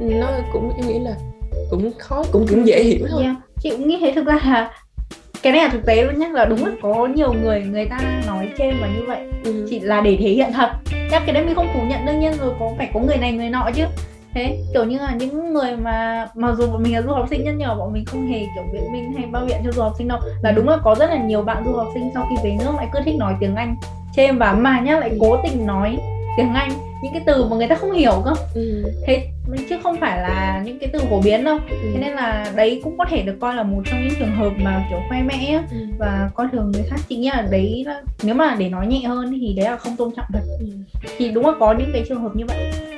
Nó 0.00 0.26
cũng 0.52 0.72
em 0.76 0.88
nghĩ 0.88 0.98
là 0.98 1.14
cũng 1.70 1.90
khó 1.98 2.24
cũng 2.32 2.46
cũng 2.48 2.66
dễ 2.66 2.82
hiểu 2.82 3.06
thôi. 3.10 3.22
Yeah. 3.22 3.36
chị 3.62 3.70
cũng 3.70 3.88
nghĩ 3.88 3.98
thế. 4.00 4.12
Thực 4.14 4.26
ra 4.26 4.40
là 4.44 4.70
cái 5.42 5.52
này 5.52 5.62
là 5.62 5.68
thực 5.68 5.86
tế 5.86 6.02
luôn 6.02 6.18
nhé 6.18 6.28
là 6.32 6.44
đúng 6.44 6.64
là 6.64 6.72
có 6.82 7.06
nhiều 7.06 7.32
người 7.32 7.60
người 7.60 7.86
ta 7.86 8.22
nói 8.26 8.48
trên 8.58 8.74
và 8.80 8.88
như 8.88 9.02
vậy. 9.06 9.18
Ừ. 9.44 9.66
chỉ 9.70 9.80
là 9.80 10.00
để 10.00 10.16
thể 10.20 10.28
hiện 10.28 10.52
thật. 10.52 10.70
Chắc 11.10 11.22
cái 11.26 11.34
đấy 11.34 11.44
mình 11.44 11.54
không 11.54 11.68
phủ 11.74 11.80
nhận 11.88 12.06
đương 12.06 12.20
nhiên 12.20 12.32
rồi 12.40 12.52
có 12.60 12.70
phải 12.78 12.90
có 12.94 13.00
người 13.00 13.16
này 13.16 13.32
người 13.32 13.48
nọ 13.50 13.70
chứ. 13.74 13.84
Thế 14.34 14.58
kiểu 14.74 14.84
như 14.84 14.98
là 14.98 15.14
những 15.14 15.54
người 15.54 15.76
mà 15.76 16.26
mặc 16.34 16.54
dù 16.58 16.66
bọn 16.66 16.82
mình 16.82 16.94
là 16.94 17.02
du 17.02 17.12
học 17.12 17.26
sinh 17.30 17.44
nhất 17.44 17.54
nhờ 17.58 17.74
bọn 17.74 17.92
mình 17.92 18.04
không 18.04 18.26
hề 18.26 18.38
kiểu 18.38 18.64
biện 18.72 18.92
minh 18.92 19.12
hay 19.16 19.26
bao 19.26 19.44
biện 19.46 19.56
cho 19.64 19.72
du 19.72 19.82
học 19.82 19.92
sinh 19.98 20.08
đâu. 20.08 20.18
Là 20.42 20.52
đúng 20.52 20.68
là 20.68 20.76
có 20.84 20.94
rất 20.94 21.10
là 21.10 21.16
nhiều 21.16 21.42
bạn 21.42 21.64
du 21.66 21.72
học 21.72 21.88
sinh 21.94 22.10
sau 22.14 22.26
khi 22.30 22.36
về 22.44 22.56
nước 22.64 22.72
lại 22.76 22.88
cứ 22.92 22.98
thích 23.04 23.14
nói 23.18 23.34
tiếng 23.40 23.54
anh 23.54 23.76
trên 24.16 24.38
và 24.38 24.52
mà 24.52 24.80
nhá 24.80 25.00
lại 25.00 25.10
cố 25.20 25.36
tình 25.42 25.66
nói 25.66 25.98
tiếng 26.36 26.54
anh 26.54 26.70
những 27.02 27.12
cái 27.12 27.22
từ 27.26 27.44
mà 27.44 27.56
người 27.56 27.66
ta 27.66 27.74
không 27.74 27.92
hiểu 27.92 28.22
cơ 28.24 28.32
ừ. 28.54 28.92
thế 29.06 29.28
chứ 29.68 29.76
không 29.82 30.00
phải 30.00 30.18
là 30.20 30.62
những 30.64 30.78
cái 30.78 30.88
từ 30.92 30.98
phổ 30.98 31.20
biến 31.20 31.44
đâu 31.44 31.58
ừ. 31.70 31.76
thế 31.94 32.00
nên 32.00 32.12
là 32.12 32.52
đấy 32.56 32.80
cũng 32.84 32.98
có 32.98 33.04
thể 33.04 33.22
được 33.22 33.36
coi 33.40 33.54
là 33.54 33.62
một 33.62 33.82
trong 33.84 34.00
những 34.00 34.14
trường 34.18 34.36
hợp 34.36 34.50
mà 34.58 34.86
kiểu 34.90 34.98
khoe 35.08 35.22
mẽ 35.22 35.62
ừ. 35.70 35.76
và 35.98 36.30
coi 36.34 36.46
thường 36.52 36.70
người 36.70 36.82
khác 36.82 36.96
chị 37.08 37.16
nghĩ 37.16 37.30
là 37.30 37.46
đấy 37.50 37.84
là, 37.86 38.02
nếu 38.22 38.34
mà 38.34 38.56
để 38.58 38.68
nói 38.68 38.86
nhẹ 38.86 39.00
hơn 39.00 39.38
thì 39.40 39.54
đấy 39.56 39.64
là 39.64 39.76
không 39.76 39.96
tôn 39.96 40.10
trọng 40.16 40.26
thật 40.32 40.42
ừ. 40.58 40.66
thì 41.18 41.30
đúng 41.30 41.46
là 41.46 41.52
có 41.60 41.74
những 41.78 41.90
cái 41.92 42.04
trường 42.08 42.22
hợp 42.22 42.36
như 42.36 42.44
vậy 42.48 42.89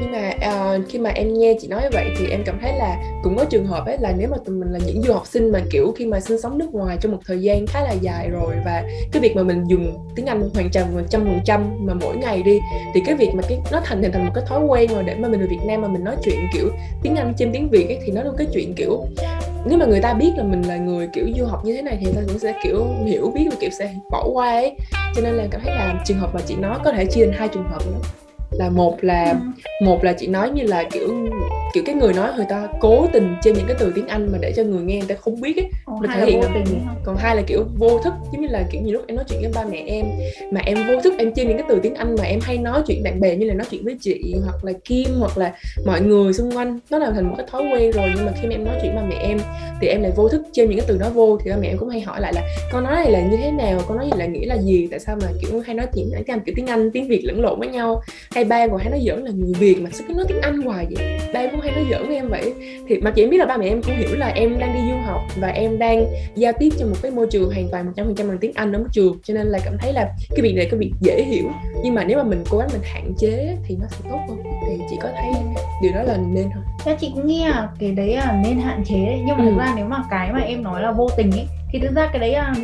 nhưng 0.00 0.12
mà 0.12 0.30
uh, 0.30 0.88
khi 0.88 0.98
mà 0.98 1.10
em 1.10 1.34
nghe 1.34 1.54
chị 1.60 1.68
nói 1.68 1.82
như 1.82 1.88
vậy 1.92 2.10
thì 2.18 2.26
em 2.30 2.42
cảm 2.46 2.58
thấy 2.60 2.72
là 2.78 2.96
cũng 3.22 3.36
có 3.36 3.44
trường 3.44 3.66
hợp 3.66 3.86
ấy 3.86 3.96
là 4.00 4.14
nếu 4.18 4.28
mà 4.28 4.36
tụi 4.44 4.56
mình 4.56 4.68
là 4.72 4.78
những 4.86 5.02
du 5.02 5.12
học 5.12 5.26
sinh 5.26 5.52
mà 5.52 5.60
kiểu 5.70 5.94
khi 5.96 6.06
mà 6.06 6.20
sinh 6.20 6.40
sống 6.40 6.58
nước 6.58 6.74
ngoài 6.74 6.98
trong 7.00 7.12
một 7.12 7.18
thời 7.26 7.42
gian 7.42 7.66
khá 7.66 7.80
là 7.80 7.92
dài 7.92 8.28
rồi 8.30 8.54
và 8.64 8.84
cái 9.12 9.22
việc 9.22 9.36
mà 9.36 9.42
mình 9.42 9.64
dùng 9.68 9.98
tiếng 10.16 10.26
Anh 10.26 10.50
hoàn 10.54 10.70
toàn 10.72 10.94
một 10.94 11.02
trăm 11.10 11.24
phần 11.24 11.40
trăm 11.44 11.86
mà 11.86 11.94
mỗi 11.94 12.16
ngày 12.16 12.42
đi 12.42 12.58
thì 12.94 13.00
cái 13.06 13.14
việc 13.14 13.30
mà 13.34 13.42
cái 13.48 13.58
nó 13.72 13.80
thành 13.84 14.02
hình 14.02 14.12
thành 14.12 14.26
một 14.26 14.32
cái 14.34 14.44
thói 14.48 14.64
quen 14.64 14.90
rồi 14.94 15.02
để 15.02 15.14
mà 15.14 15.28
mình 15.28 15.40
ở 15.40 15.46
Việt 15.50 15.60
Nam 15.66 15.80
mà 15.80 15.88
mình 15.88 16.04
nói 16.04 16.16
chuyện 16.24 16.38
kiểu 16.52 16.68
tiếng 17.02 17.16
Anh 17.16 17.32
trên 17.38 17.52
tiếng 17.52 17.68
Việt 17.68 17.88
ấy, 17.88 17.98
thì 18.06 18.12
nó 18.12 18.22
luôn 18.22 18.34
cái 18.38 18.46
chuyện 18.54 18.74
kiểu 18.74 19.04
nếu 19.68 19.78
mà 19.78 19.86
người 19.86 20.00
ta 20.00 20.14
biết 20.14 20.32
là 20.36 20.44
mình 20.44 20.62
là 20.62 20.76
người 20.76 21.08
kiểu 21.12 21.26
du 21.36 21.44
học 21.44 21.64
như 21.64 21.76
thế 21.76 21.82
này 21.82 21.98
thì 22.00 22.04
người 22.04 22.14
ta 22.14 22.22
cũng 22.28 22.38
sẽ 22.38 22.54
kiểu 22.62 22.86
hiểu 23.04 23.32
biết 23.34 23.46
và 23.50 23.56
kiểu 23.60 23.70
sẽ 23.70 23.94
bỏ 24.10 24.28
qua 24.32 24.50
ấy. 24.50 24.76
Cho 25.14 25.22
nên 25.22 25.34
là 25.34 25.46
cảm 25.50 25.60
thấy 25.64 25.74
là 25.74 26.02
trường 26.06 26.18
hợp 26.18 26.34
mà 26.34 26.40
chị 26.46 26.56
nói 26.56 26.78
có 26.84 26.92
thể 26.92 27.04
chia 27.04 27.26
thành 27.26 27.34
hai 27.38 27.48
trường 27.48 27.68
hợp 27.68 27.86
nữa 27.86 28.25
là 28.50 28.70
một 28.70 29.04
là 29.04 29.24
ừ. 29.24 29.36
một 29.84 30.04
là 30.04 30.12
chị 30.12 30.26
nói 30.26 30.50
như 30.50 30.62
là 30.62 30.84
kiểu 30.92 31.08
kiểu 31.74 31.82
cái 31.86 31.94
người 31.94 32.12
nói 32.12 32.30
người 32.36 32.46
ta 32.48 32.68
cố 32.80 33.06
tình 33.12 33.34
trên 33.42 33.54
những 33.54 33.66
cái 33.66 33.76
từ 33.78 33.92
tiếng 33.94 34.08
Anh 34.08 34.32
mà 34.32 34.38
để 34.40 34.52
cho 34.56 34.62
người 34.62 34.82
nghe 34.82 34.98
người 34.98 35.08
ta 35.08 35.14
không 35.14 35.40
biết 35.40 35.56
ấy. 35.56 35.70
Mình 36.00 36.10
thể 36.14 36.26
hiện 36.26 36.40
là 36.40 36.48
còn 37.04 37.16
hai 37.16 37.36
là 37.36 37.42
kiểu 37.46 37.64
vô 37.78 37.98
thức 38.04 38.12
giống 38.32 38.42
như 38.42 38.48
là 38.48 38.64
kiểu 38.70 38.82
nhiều 38.82 38.92
lúc 38.92 39.04
em 39.06 39.16
nói 39.16 39.24
chuyện 39.28 39.40
với 39.40 39.50
ba 39.54 39.64
mẹ 39.70 39.84
em 39.86 40.06
mà 40.50 40.60
em 40.60 40.78
vô 40.88 41.00
thức 41.00 41.14
em 41.18 41.32
trên 41.34 41.48
những 41.48 41.56
cái 41.56 41.66
từ 41.68 41.80
tiếng 41.82 41.94
Anh 41.94 42.16
mà 42.18 42.24
em 42.24 42.40
hay 42.42 42.58
nói 42.58 42.82
chuyện 42.86 43.02
bạn 43.02 43.20
bè 43.20 43.36
như 43.36 43.46
là 43.46 43.54
nói 43.54 43.66
chuyện 43.70 43.84
với 43.84 43.96
chị 44.00 44.34
hoặc 44.44 44.64
là 44.64 44.72
Kim 44.84 45.08
hoặc 45.18 45.38
là 45.38 45.52
mọi 45.86 46.00
người 46.00 46.32
xung 46.32 46.56
quanh 46.56 46.78
nó 46.90 46.98
là 46.98 47.10
thành 47.10 47.24
một 47.28 47.34
cái 47.36 47.46
thói 47.50 47.62
quen 47.62 47.90
rồi. 47.90 48.12
Nhưng 48.16 48.26
mà 48.26 48.32
khi 48.40 48.48
mà 48.48 48.54
em 48.54 48.64
nói 48.64 48.78
chuyện 48.82 48.94
với 48.94 49.02
ba 49.02 49.08
mẹ 49.08 49.16
em 49.20 49.38
thì 49.80 49.88
em 49.88 50.02
lại 50.02 50.12
vô 50.16 50.28
thức 50.28 50.42
trên 50.52 50.68
những 50.68 50.78
cái 50.78 50.86
từ 50.88 50.98
đó 50.98 51.10
vô 51.14 51.38
thì 51.44 51.50
ba 51.50 51.56
mẹ 51.56 51.68
em 51.68 51.78
cũng 51.78 51.88
hay 51.88 52.00
hỏi 52.00 52.20
lại 52.20 52.32
là 52.32 52.42
con 52.72 52.84
nói 52.84 52.94
này 52.94 53.10
là 53.10 53.20
như 53.20 53.36
thế 53.36 53.50
nào? 53.50 53.80
Con 53.88 53.96
nói 53.96 54.06
gì 54.06 54.18
là 54.18 54.26
nghĩa 54.26 54.46
là 54.46 54.56
gì? 54.56 54.88
Tại 54.90 55.00
sao 55.00 55.16
mà 55.22 55.28
kiểu 55.40 55.60
hay 55.60 55.74
nói 55.74 55.86
chuyện 55.94 56.10
tiếng 56.16 56.26
Anh 56.26 56.40
kiểu 56.40 56.54
tiếng 56.56 56.66
Anh 56.66 56.90
tiếng 56.90 57.08
Việt 57.08 57.22
lẫn 57.24 57.40
lộn 57.40 57.58
với 57.58 57.68
nhau 57.68 58.02
hay 58.36 58.44
ba 58.44 58.66
còn 58.66 58.78
hay 58.78 58.90
nói 58.90 59.00
giỡn 59.06 59.24
là 59.24 59.30
người 59.34 59.52
Việt 59.58 59.76
mà 59.80 59.90
sao 59.92 60.06
cứ 60.08 60.14
nói 60.14 60.24
tiếng 60.28 60.40
Anh 60.40 60.60
hoài 60.60 60.86
vậy? 60.90 61.18
Ba 61.34 61.46
cũng 61.50 61.60
hay 61.60 61.72
nói 61.72 61.84
giỡn 61.90 62.06
với 62.06 62.16
em 62.16 62.28
vậy? 62.28 62.54
Thì 62.88 62.98
mà 62.98 63.10
chị 63.10 63.22
em 63.22 63.30
biết 63.30 63.36
là 63.38 63.46
ba 63.46 63.56
mẹ 63.56 63.66
em 63.66 63.82
cũng 63.82 63.96
hiểu 63.96 64.16
là 64.16 64.26
em 64.26 64.58
đang 64.58 64.74
đi 64.74 64.80
du 64.90 64.96
học 65.04 65.20
và 65.36 65.48
em 65.48 65.78
đang 65.78 66.06
giao 66.34 66.52
tiếp 66.58 66.68
trong 66.78 66.90
một 66.90 66.96
cái 67.02 67.10
môi 67.10 67.26
trường 67.30 67.52
hoàn 67.52 67.68
toàn 67.70 67.86
một 67.86 67.92
trăm 67.96 68.06
phần 68.06 68.14
trăm 68.14 68.28
bằng 68.28 68.38
tiếng 68.38 68.52
Anh 68.54 68.72
ở 68.72 68.84
trường 68.92 69.18
cho 69.22 69.34
nên 69.34 69.46
là 69.46 69.58
cảm 69.64 69.76
thấy 69.78 69.92
là 69.92 70.08
cái 70.30 70.42
việc 70.42 70.54
này 70.56 70.68
cái 70.70 70.78
việc 70.78 70.92
dễ 71.00 71.22
hiểu. 71.22 71.50
Nhưng 71.84 71.94
mà 71.94 72.04
nếu 72.04 72.18
mà 72.18 72.24
mình 72.24 72.44
cố 72.50 72.58
gắng 72.58 72.68
mình 72.72 72.82
hạn 72.84 73.14
chế 73.18 73.56
thì 73.68 73.76
nó 73.80 73.86
sẽ 73.90 74.10
tốt 74.10 74.18
hơn. 74.28 74.38
Thì 74.68 74.84
chị 74.90 74.96
có 75.02 75.08
thấy 75.16 75.32
điều 75.82 75.92
đó 75.92 76.02
là 76.02 76.16
nên 76.16 76.50
không? 76.54 76.62
Dạ 76.86 76.96
chị 77.00 77.10
cũng 77.14 77.26
nghĩ 77.26 77.44
là 77.44 77.68
cái 77.78 77.90
đấy 77.90 78.16
là 78.16 78.40
nên 78.44 78.58
hạn 78.58 78.82
chế 78.84 79.06
đấy. 79.06 79.22
Nhưng 79.26 79.36
mà 79.36 79.44
ừ. 79.44 79.50
thực 79.50 79.58
ra 79.58 79.72
nếu 79.76 79.86
mà 79.86 79.96
cái 80.10 80.32
mà 80.32 80.38
em 80.38 80.62
nói 80.62 80.82
là 80.82 80.92
vô 80.92 81.08
tình 81.16 81.30
ấy 81.30 81.46
thì 81.72 81.78
thực 81.78 81.94
ra 81.96 82.08
cái 82.12 82.20
đấy 82.20 82.32
là 82.32 82.54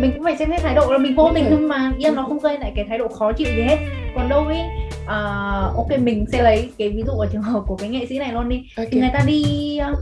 mình 0.00 0.10
cũng 0.14 0.24
phải 0.24 0.36
xem 0.36 0.48
xét 0.50 0.60
thái 0.60 0.74
độ 0.74 0.92
là 0.92 0.98
mình 0.98 1.16
vô 1.16 1.30
tình 1.34 1.44
thôi 1.50 1.58
mà. 1.58 1.92
Yên 1.98 2.14
nó 2.14 2.22
không 2.22 2.38
gây 2.38 2.58
lại 2.58 2.72
cái 2.76 2.84
thái 2.88 2.98
độ 2.98 3.08
khó 3.08 3.32
chịu 3.32 3.48
gì 3.56 3.62
hết 3.62 3.76
còn 4.18 4.28
đâu 4.28 4.46
ấy 4.46 4.62
uh, 5.04 5.76
ok 5.76 6.00
mình 6.00 6.24
sẽ 6.32 6.42
lấy 6.42 6.70
cái 6.78 6.88
ví 6.88 7.02
dụ 7.06 7.12
ở 7.12 7.28
trường 7.32 7.42
hợp 7.42 7.62
của 7.66 7.76
cái 7.76 7.88
nghệ 7.88 8.06
sĩ 8.08 8.18
này 8.18 8.32
luôn 8.32 8.48
đi 8.48 8.62
okay. 8.76 8.88
thì 8.90 9.00
người 9.00 9.10
ta 9.12 9.20
đi 9.26 9.44
uh, 9.92 9.98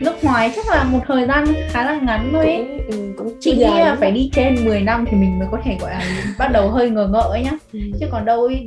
nước 0.00 0.24
ngoài 0.24 0.52
chắc 0.56 0.68
là 0.68 0.84
một 0.84 0.98
thời 1.06 1.26
gian 1.26 1.44
khá 1.68 1.84
là 1.84 2.00
ngắn 2.02 2.28
thôi 2.32 2.44
ấy. 2.44 2.56
Cũng, 2.56 2.96
ừ, 2.96 3.12
cũng 3.18 3.32
chị 3.40 3.56
nghĩ 3.56 3.64
là 3.64 3.96
phải 4.00 4.10
đi 4.10 4.30
trên 4.34 4.64
10 4.64 4.80
năm 4.80 5.04
thì 5.10 5.16
mình 5.16 5.38
mới 5.38 5.48
có 5.50 5.58
thể 5.64 5.76
gọi 5.80 5.90
là 5.90 6.02
bắt 6.38 6.52
đầu 6.52 6.70
hơi 6.70 6.90
ngờ 6.90 7.08
ngợ 7.12 7.28
ấy 7.30 7.42
nhá 7.42 7.52
ừ. 7.72 7.80
chứ 8.00 8.06
còn 8.10 8.24
đâu 8.24 8.44
ấy 8.44 8.64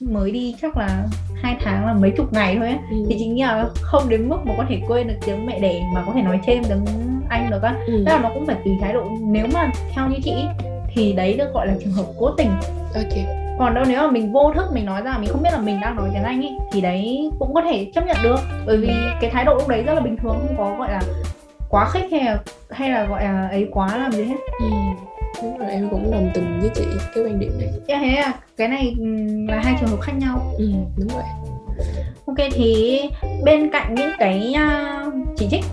mới 0.00 0.30
đi 0.30 0.54
chắc 0.62 0.76
là 0.76 1.06
hai 1.42 1.56
tháng 1.64 1.86
là 1.86 1.94
mấy 1.94 2.10
chục 2.16 2.32
ngày 2.32 2.56
thôi 2.58 2.66
ấy. 2.66 2.78
Ừ. 2.90 2.96
thì 3.08 3.16
chị 3.18 3.26
nghĩ 3.26 3.42
là 3.42 3.68
không 3.80 4.08
đến 4.08 4.28
mức 4.28 4.36
mà 4.44 4.54
có 4.56 4.64
thể 4.68 4.80
quên 4.88 5.08
được 5.08 5.14
tiếng 5.26 5.46
mẹ 5.46 5.60
đẻ 5.60 5.82
mà 5.94 6.02
có 6.06 6.12
thể 6.14 6.22
nói 6.22 6.40
thêm 6.44 6.64
tiếng 6.64 6.84
anh 7.28 7.50
được 7.50 7.62
á 7.62 7.74
ừ. 7.86 7.92
tức 8.06 8.12
là 8.12 8.18
nó 8.18 8.30
cũng 8.34 8.46
phải 8.46 8.56
tùy 8.64 8.72
thái 8.80 8.92
độ 8.92 9.04
nếu 9.20 9.46
mà 9.54 9.70
theo 9.94 10.08
như 10.08 10.16
chị 10.24 10.34
thì 10.94 11.12
đấy 11.12 11.34
được 11.38 11.52
gọi 11.54 11.66
là 11.66 11.74
trường 11.80 11.92
hợp 11.92 12.06
cố 12.18 12.30
tình 12.30 12.50
ok 12.94 13.45
còn 13.58 13.74
đâu 13.74 13.84
nếu 13.88 14.02
mà 14.02 14.10
mình 14.10 14.32
vô 14.32 14.52
thức 14.54 14.64
mình 14.72 14.84
nói 14.84 15.02
ra 15.02 15.18
mình 15.18 15.28
không 15.32 15.42
biết 15.42 15.50
là 15.52 15.58
mình 15.58 15.80
đang 15.80 15.96
nói 15.96 16.08
tiếng 16.12 16.22
anh 16.22 16.42
ấy 16.42 16.58
thì 16.72 16.80
đấy 16.80 17.30
cũng 17.38 17.54
có 17.54 17.62
thể 17.62 17.90
chấp 17.94 18.06
nhận 18.06 18.16
được. 18.22 18.40
Bởi 18.66 18.76
vì 18.76 18.90
cái 19.20 19.30
thái 19.30 19.44
độ 19.44 19.54
lúc 19.54 19.68
đấy 19.68 19.82
rất 19.82 19.94
là 19.94 20.00
bình 20.00 20.16
thường 20.16 20.36
không 20.46 20.56
có 20.58 20.76
gọi 20.78 20.90
là 20.90 21.00
quá 21.68 21.88
khích 21.90 22.12
hay 22.12 22.24
là 22.24 22.38
hay 22.70 22.90
là 22.90 23.04
gọi 23.04 23.24
là 23.24 23.48
ấy 23.50 23.68
quá 23.70 23.96
làm 23.96 24.12
gì 24.12 24.24
hết. 24.24 24.36
Ừ. 24.60 24.66
đúng 25.42 25.58
rồi 25.58 25.70
em 25.70 25.88
cũng 25.90 26.10
đồng 26.10 26.30
tình 26.34 26.58
với 26.60 26.70
chị 26.74 26.84
cái 27.14 27.24
quan 27.24 27.38
điểm 27.38 27.52
này. 27.58 27.68
Dạ 27.88 27.98
thế 27.98 28.14
à? 28.14 28.32
Cái 28.56 28.68
này 28.68 28.94
ừ, 28.98 29.06
là 29.48 29.60
hai 29.64 29.74
trường 29.80 29.88
hợp 29.88 30.00
khác 30.00 30.12
nhau. 30.18 30.52
Ừ 30.58 30.70
đúng 30.98 31.08
rồi. 31.08 31.22
Ok 32.26 32.36
thì 32.52 33.00
bên 33.44 33.70
cạnh 33.70 33.94
những 33.94 34.12
cái 34.18 34.54
uh, 34.56 35.14
chỉ 35.36 35.48
trích 35.50 35.64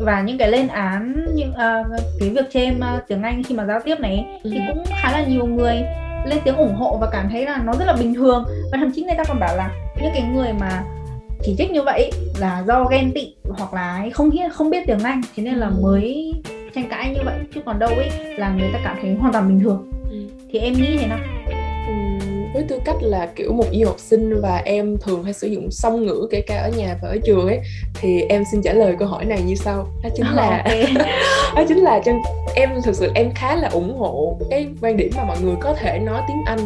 và 0.00 0.22
những 0.22 0.38
cái 0.38 0.48
lên 0.48 0.68
án 0.68 1.26
những 1.34 1.50
uh, 1.50 2.00
cái 2.20 2.30
việc 2.30 2.50
chêm 2.50 2.80
uh, 2.96 3.08
tiếng 3.08 3.22
Anh 3.22 3.42
khi 3.42 3.54
mà 3.54 3.64
giao 3.64 3.80
tiếp 3.84 4.00
này 4.00 4.26
ừ. 4.42 4.50
thì 4.52 4.60
cũng 4.68 4.84
khá 5.02 5.12
là 5.12 5.24
nhiều 5.24 5.46
người 5.46 5.82
lên 6.24 6.38
tiếng 6.44 6.56
ủng 6.56 6.74
hộ 6.74 6.98
và 7.00 7.08
cảm 7.12 7.28
thấy 7.30 7.44
là 7.44 7.62
nó 7.64 7.72
rất 7.78 7.84
là 7.84 7.92
bình 7.92 8.14
thường. 8.14 8.44
Và 8.72 8.78
thậm 8.78 8.92
chí 8.94 9.02
người 9.02 9.14
ta 9.18 9.24
còn 9.24 9.40
bảo 9.40 9.56
là 9.56 9.70
những 10.02 10.10
cái 10.14 10.22
người 10.34 10.52
mà 10.52 10.84
chỉ 11.42 11.54
trích 11.58 11.70
như 11.70 11.82
vậy 11.82 12.12
là 12.38 12.64
do 12.66 12.84
ghen 12.84 13.10
tị 13.14 13.34
hoặc 13.48 13.74
là 13.74 14.06
không 14.14 14.30
biết 14.30 14.52
không 14.52 14.70
biết 14.70 14.86
tiếng 14.86 14.98
Anh. 14.98 15.20
Thế 15.36 15.42
nên 15.42 15.54
là 15.54 15.66
ừ. 15.66 15.74
mới 15.82 16.34
tranh 16.74 16.88
cãi 16.90 17.14
như 17.14 17.20
vậy. 17.24 17.34
Chứ 17.54 17.60
còn 17.66 17.78
đâu 17.78 17.90
ấy 17.90 18.10
là 18.36 18.50
người 18.50 18.70
ta 18.72 18.78
cảm 18.84 18.96
thấy 19.02 19.14
hoàn 19.14 19.32
toàn 19.32 19.48
bình 19.48 19.60
thường. 19.60 19.90
Ừ. 20.10 20.16
thì 20.50 20.58
em 20.58 20.72
nghĩ 20.72 20.96
thế 20.98 21.06
nào 21.06 21.18
với 22.58 22.66
tư 22.68 22.80
cách 22.84 22.96
là 23.00 23.28
kiểu 23.36 23.52
một 23.52 23.64
du 23.72 23.86
học 23.86 23.98
sinh 23.98 24.40
và 24.40 24.62
em 24.64 24.96
thường 24.98 25.24
hay 25.24 25.32
sử 25.32 25.46
dụng 25.46 25.70
song 25.70 26.06
ngữ 26.06 26.28
kể 26.30 26.40
cả 26.40 26.58
ở 26.58 26.70
nhà 26.76 26.98
và 27.02 27.08
ở 27.08 27.16
trường 27.24 27.46
ấy 27.46 27.60
thì 28.00 28.20
em 28.20 28.44
xin 28.52 28.62
trả 28.62 28.72
lời 28.72 28.96
câu 28.98 29.08
hỏi 29.08 29.24
này 29.24 29.42
như 29.42 29.54
sau. 29.54 29.88
Đó 30.02 30.10
chính 30.16 30.26
là 30.26 30.64
đó 31.56 31.64
chính 31.68 31.78
là 31.78 32.00
trong 32.04 32.18
em 32.54 32.70
thực 32.84 32.94
sự 32.94 33.10
em 33.14 33.30
khá 33.34 33.56
là 33.56 33.68
ủng 33.68 33.98
hộ 33.98 34.38
cái 34.50 34.66
quan 34.80 34.96
điểm 34.96 35.10
mà 35.16 35.24
mọi 35.24 35.36
người 35.42 35.54
có 35.60 35.74
thể 35.74 35.98
nói 35.98 36.22
tiếng 36.28 36.42
Anh 36.46 36.58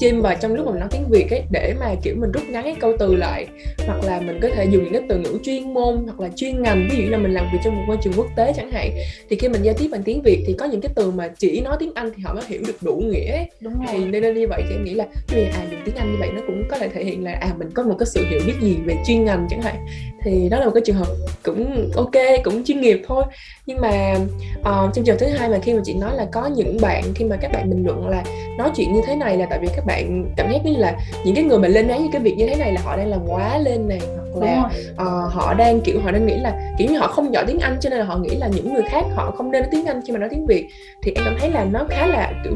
chim 0.00 0.22
vào 0.22 0.34
trong 0.40 0.54
lúc 0.54 0.66
mà 0.66 0.72
mình 0.72 0.80
nói 0.80 0.88
tiếng 0.92 1.08
Việt 1.10 1.30
ấy 1.30 1.42
để 1.50 1.74
mà 1.80 1.94
kiểu 2.02 2.14
mình 2.18 2.32
rút 2.32 2.42
ngắn 2.48 2.64
cái 2.64 2.76
câu 2.80 2.92
từ 2.98 3.14
lại 3.14 3.46
hoặc 3.86 4.04
là 4.04 4.20
mình 4.20 4.38
có 4.42 4.48
thể 4.54 4.64
dùng 4.64 4.84
những 4.84 4.92
cái 4.92 5.02
từ 5.08 5.18
ngữ 5.18 5.38
chuyên 5.42 5.74
môn 5.74 6.04
hoặc 6.04 6.20
là 6.20 6.28
chuyên 6.36 6.62
ngành 6.62 6.88
ví 6.90 6.96
dụ 6.96 7.10
là 7.10 7.18
mình 7.18 7.32
làm 7.32 7.46
việc 7.52 7.58
trong 7.64 7.76
một 7.76 7.82
môi 7.86 7.96
trường 8.02 8.12
quốc 8.16 8.26
tế 8.36 8.52
chẳng 8.56 8.70
hạn 8.70 8.90
thì 9.30 9.36
khi 9.36 9.48
mình 9.48 9.62
giao 9.62 9.74
tiếp 9.78 9.88
bằng 9.92 10.02
tiếng 10.02 10.22
Việt 10.22 10.44
thì 10.46 10.54
có 10.58 10.66
những 10.66 10.80
cái 10.80 10.92
từ 10.94 11.10
mà 11.10 11.28
chỉ 11.38 11.60
nói 11.60 11.76
tiếng 11.80 11.92
Anh 11.94 12.10
thì 12.16 12.22
họ 12.22 12.34
mới 12.34 12.42
hiểu 12.46 12.60
được 12.66 12.76
đủ 12.80 12.96
nghĩa 12.96 13.32
ấy. 13.32 13.50
Đúng 13.60 13.72
rồi. 13.72 13.86
thì 13.92 14.04
nên, 14.04 14.22
nên 14.22 14.34
như 14.34 14.46
vậy 14.48 14.62
thì 14.68 14.74
em 14.74 14.84
nghĩ 14.84 14.94
là 14.94 15.06
vì 15.28 15.44
à 15.44 15.66
dùng 15.70 15.80
tiếng 15.84 15.96
Anh 15.96 16.12
như 16.12 16.16
vậy 16.20 16.28
nó 16.34 16.40
cũng 16.46 16.64
có 16.70 16.78
thể 16.78 16.88
thể 16.88 17.04
hiện 17.04 17.24
là 17.24 17.32
à 17.32 17.54
mình 17.58 17.70
có 17.74 17.82
một 17.82 17.96
cái 17.98 18.06
sự 18.06 18.26
hiểu 18.30 18.40
biết 18.46 18.54
gì 18.60 18.76
về 18.84 18.96
chuyên 19.06 19.24
ngành 19.24 19.46
chẳng 19.50 19.62
hạn 19.62 19.86
thì 20.22 20.48
đó 20.48 20.58
là 20.58 20.64
một 20.64 20.72
cái 20.74 20.82
trường 20.86 20.96
hợp 20.96 21.08
cũng 21.42 21.90
ok 21.94 22.44
cũng 22.44 22.64
chuyên 22.64 22.80
nghiệp 22.80 23.02
thôi 23.06 23.24
nhưng 23.66 23.80
mà 23.80 24.14
uh, 24.60 24.94
trong 24.94 25.04
trường 25.04 25.18
thứ 25.18 25.26
hai 25.26 25.48
mà 25.48 25.58
khi 25.62 25.74
mà 25.74 25.80
chị 25.84 25.94
nói 25.94 26.16
là 26.16 26.26
có 26.32 26.46
những 26.46 26.76
bạn 26.80 27.04
khi 27.14 27.24
mà 27.24 27.36
các 27.36 27.52
bạn 27.52 27.70
bình 27.70 27.86
luận 27.86 28.08
là 28.08 28.24
nói 28.58 28.70
chuyện 28.76 28.92
như 28.92 29.00
thế 29.06 29.16
này 29.16 29.36
là 29.36 29.46
tại 29.50 29.58
vì 29.62 29.68
các 29.76 29.86
bạn 29.86 29.89
cảm 30.36 30.52
giác 30.52 30.64
như 30.64 30.76
là 30.76 30.96
những 31.24 31.34
cái 31.34 31.44
người 31.44 31.58
mà 31.58 31.68
lên 31.68 31.88
án 31.88 32.02
những 32.02 32.12
cái 32.12 32.22
việc 32.22 32.34
như 32.38 32.46
thế 32.46 32.56
này 32.56 32.72
là 32.72 32.80
họ 32.84 32.96
đang 32.96 33.10
làm 33.10 33.20
quá 33.26 33.58
lên 33.58 33.88
này 33.88 34.00
hoặc 34.32 34.46
là 34.46 34.70
uh, 34.92 35.32
họ 35.32 35.54
đang 35.54 35.80
kiểu 35.80 36.00
họ 36.00 36.10
đang 36.10 36.26
nghĩ 36.26 36.34
là 36.34 36.72
kiểu 36.78 36.88
như 36.90 36.98
họ 36.98 37.06
không 37.06 37.34
giỏi 37.34 37.44
tiếng 37.46 37.58
Anh 37.58 37.76
cho 37.80 37.90
nên 37.90 37.98
là 37.98 38.04
họ 38.04 38.16
nghĩ 38.16 38.36
là 38.36 38.48
những 38.54 38.74
người 38.74 38.82
khác 38.90 39.04
họ 39.14 39.30
không 39.30 39.50
nên 39.50 39.62
nói 39.62 39.68
tiếng 39.72 39.86
Anh 39.86 40.00
khi 40.06 40.12
mà 40.12 40.18
nói 40.18 40.28
tiếng 40.28 40.46
Việt. 40.46 40.68
Thì 41.02 41.12
em 41.14 41.24
cảm 41.24 41.36
thấy 41.40 41.50
là 41.50 41.64
nó 41.64 41.84
khá 41.88 42.06
là 42.06 42.32
kiểu 42.44 42.52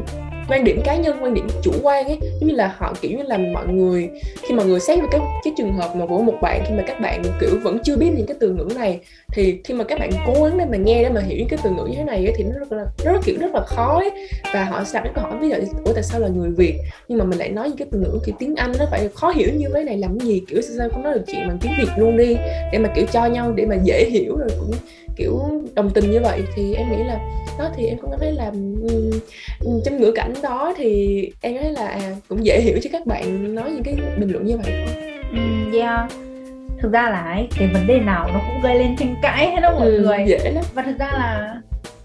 quan 0.49 0.63
điểm 0.63 0.81
cá 0.83 0.95
nhân 0.95 1.17
quan 1.21 1.33
điểm 1.33 1.47
chủ 1.63 1.71
quan 1.83 2.05
ấy. 2.05 2.17
Giống 2.21 2.49
như 2.49 2.55
là 2.55 2.75
họ 2.77 2.93
kiểu 3.01 3.11
như 3.17 3.23
là 3.23 3.37
mọi 3.37 3.67
người 3.67 4.09
khi 4.41 4.55
mà 4.55 4.63
người 4.63 4.79
xét 4.79 4.99
về 4.99 5.05
cái 5.11 5.21
cái 5.43 5.53
trường 5.57 5.73
hợp 5.73 5.95
mà 5.95 6.05
của 6.05 6.21
một 6.21 6.37
bạn 6.41 6.63
khi 6.67 6.73
mà 6.77 6.83
các 6.87 6.99
bạn 7.01 7.23
kiểu 7.41 7.49
vẫn 7.63 7.77
chưa 7.83 7.97
biết 7.97 8.09
những 8.15 8.25
cái 8.25 8.37
từ 8.39 8.49
ngữ 8.49 8.67
này 8.75 8.99
thì 9.33 9.59
khi 9.63 9.73
mà 9.73 9.83
các 9.83 9.99
bạn 9.99 10.09
cố 10.27 10.43
gắng 10.43 10.57
để 10.57 10.65
mà 10.65 10.77
nghe 10.77 11.03
để 11.03 11.09
mà 11.09 11.21
hiểu 11.21 11.37
những 11.37 11.47
cái 11.47 11.59
từ 11.63 11.69
ngữ 11.69 11.85
như 11.85 11.97
thế 11.97 12.03
này 12.03 12.25
ấy, 12.25 12.33
thì 12.37 12.43
nó 12.43 12.59
rất 12.59 12.71
là 12.71 12.85
rất 13.05 13.21
kiểu 13.25 13.35
rất 13.39 13.53
là 13.53 13.61
khó 13.65 13.99
ấy. 13.99 14.11
Và 14.53 14.63
họ 14.63 14.83
sẽ 14.83 14.99
đặt 14.99 15.03
cái 15.03 15.13
câu 15.15 15.23
hỏi 15.23 15.33
ví 15.41 15.49
dụ 15.49 15.55
ủa 15.85 15.93
tại 15.93 16.03
sao 16.03 16.19
là 16.19 16.27
người 16.27 16.49
việt? 16.49 16.79
Nhưng 17.07 17.17
mà 17.17 17.25
mình 17.25 17.39
lại 17.39 17.49
nói 17.49 17.67
những 17.67 17.77
cái 17.77 17.87
từ 17.91 17.99
ngữ 17.99 18.19
kiểu 18.25 18.35
tiếng 18.39 18.55
anh 18.55 18.71
nó 18.79 18.85
phải 18.91 19.09
khó 19.13 19.29
hiểu 19.29 19.47
như 19.57 19.67
thế 19.73 19.83
này 19.83 19.97
làm 19.97 20.19
gì 20.19 20.41
kiểu 20.47 20.61
sao 20.61 20.89
không 20.89 21.03
nói 21.03 21.13
được 21.13 21.23
chuyện 21.27 21.47
bằng 21.47 21.57
tiếng 21.61 21.71
việt 21.77 21.89
luôn 21.97 22.17
đi 22.17 22.35
để 22.71 22.77
mà 22.79 22.89
kiểu 22.95 23.05
cho 23.11 23.25
nhau 23.25 23.51
để 23.51 23.65
mà 23.65 23.75
dễ 23.83 24.05
hiểu 24.09 24.37
rồi 24.37 24.49
cũng 24.59 24.71
kiểu 25.15 25.41
đồng 25.75 25.89
tình 25.89 26.11
như 26.11 26.19
vậy 26.21 26.43
thì 26.55 26.73
em 26.73 26.91
nghĩ 26.91 27.03
là 27.03 27.19
đó 27.59 27.69
thì 27.75 27.85
em 27.85 27.97
cũng 28.01 28.11
cảm 28.11 28.19
thấy 28.19 28.31
là 28.31 28.51
um, 29.65 29.81
trong 29.85 29.97
ngữ 29.97 30.11
cảnh 30.11 30.33
đó 30.43 30.73
thì 30.77 31.19
em 31.41 31.57
thấy 31.61 31.71
là 31.71 31.87
à, 31.87 32.15
cũng 32.29 32.45
dễ 32.45 32.61
hiểu 32.61 32.79
cho 32.83 32.89
các 32.93 33.05
bạn 33.05 33.55
nói 33.55 33.71
những 33.71 33.83
cái 33.83 33.95
bình 34.19 34.29
luận 34.31 34.45
như 34.45 34.57
vậy 34.57 34.85
um, 35.31 35.71
yeah. 35.71 36.11
Thực 36.79 36.91
ra 36.91 37.09
là 37.09 37.21
ấy, 37.21 37.47
cái 37.57 37.67
vấn 37.73 37.87
đề 37.87 37.99
nào 37.99 38.29
nó 38.33 38.39
cũng 38.47 38.61
gây 38.61 38.79
lên 38.79 38.95
tranh 38.97 39.15
cãi 39.21 39.51
hết 39.51 39.61
đó 39.61 39.71
mọi 39.79 39.87
ừ, 39.87 39.99
người. 39.99 40.25
dễ 40.27 40.51
lắm. 40.51 40.63
Và 40.73 40.81
thực 40.83 40.99
ra 40.99 41.11
là 41.13 41.55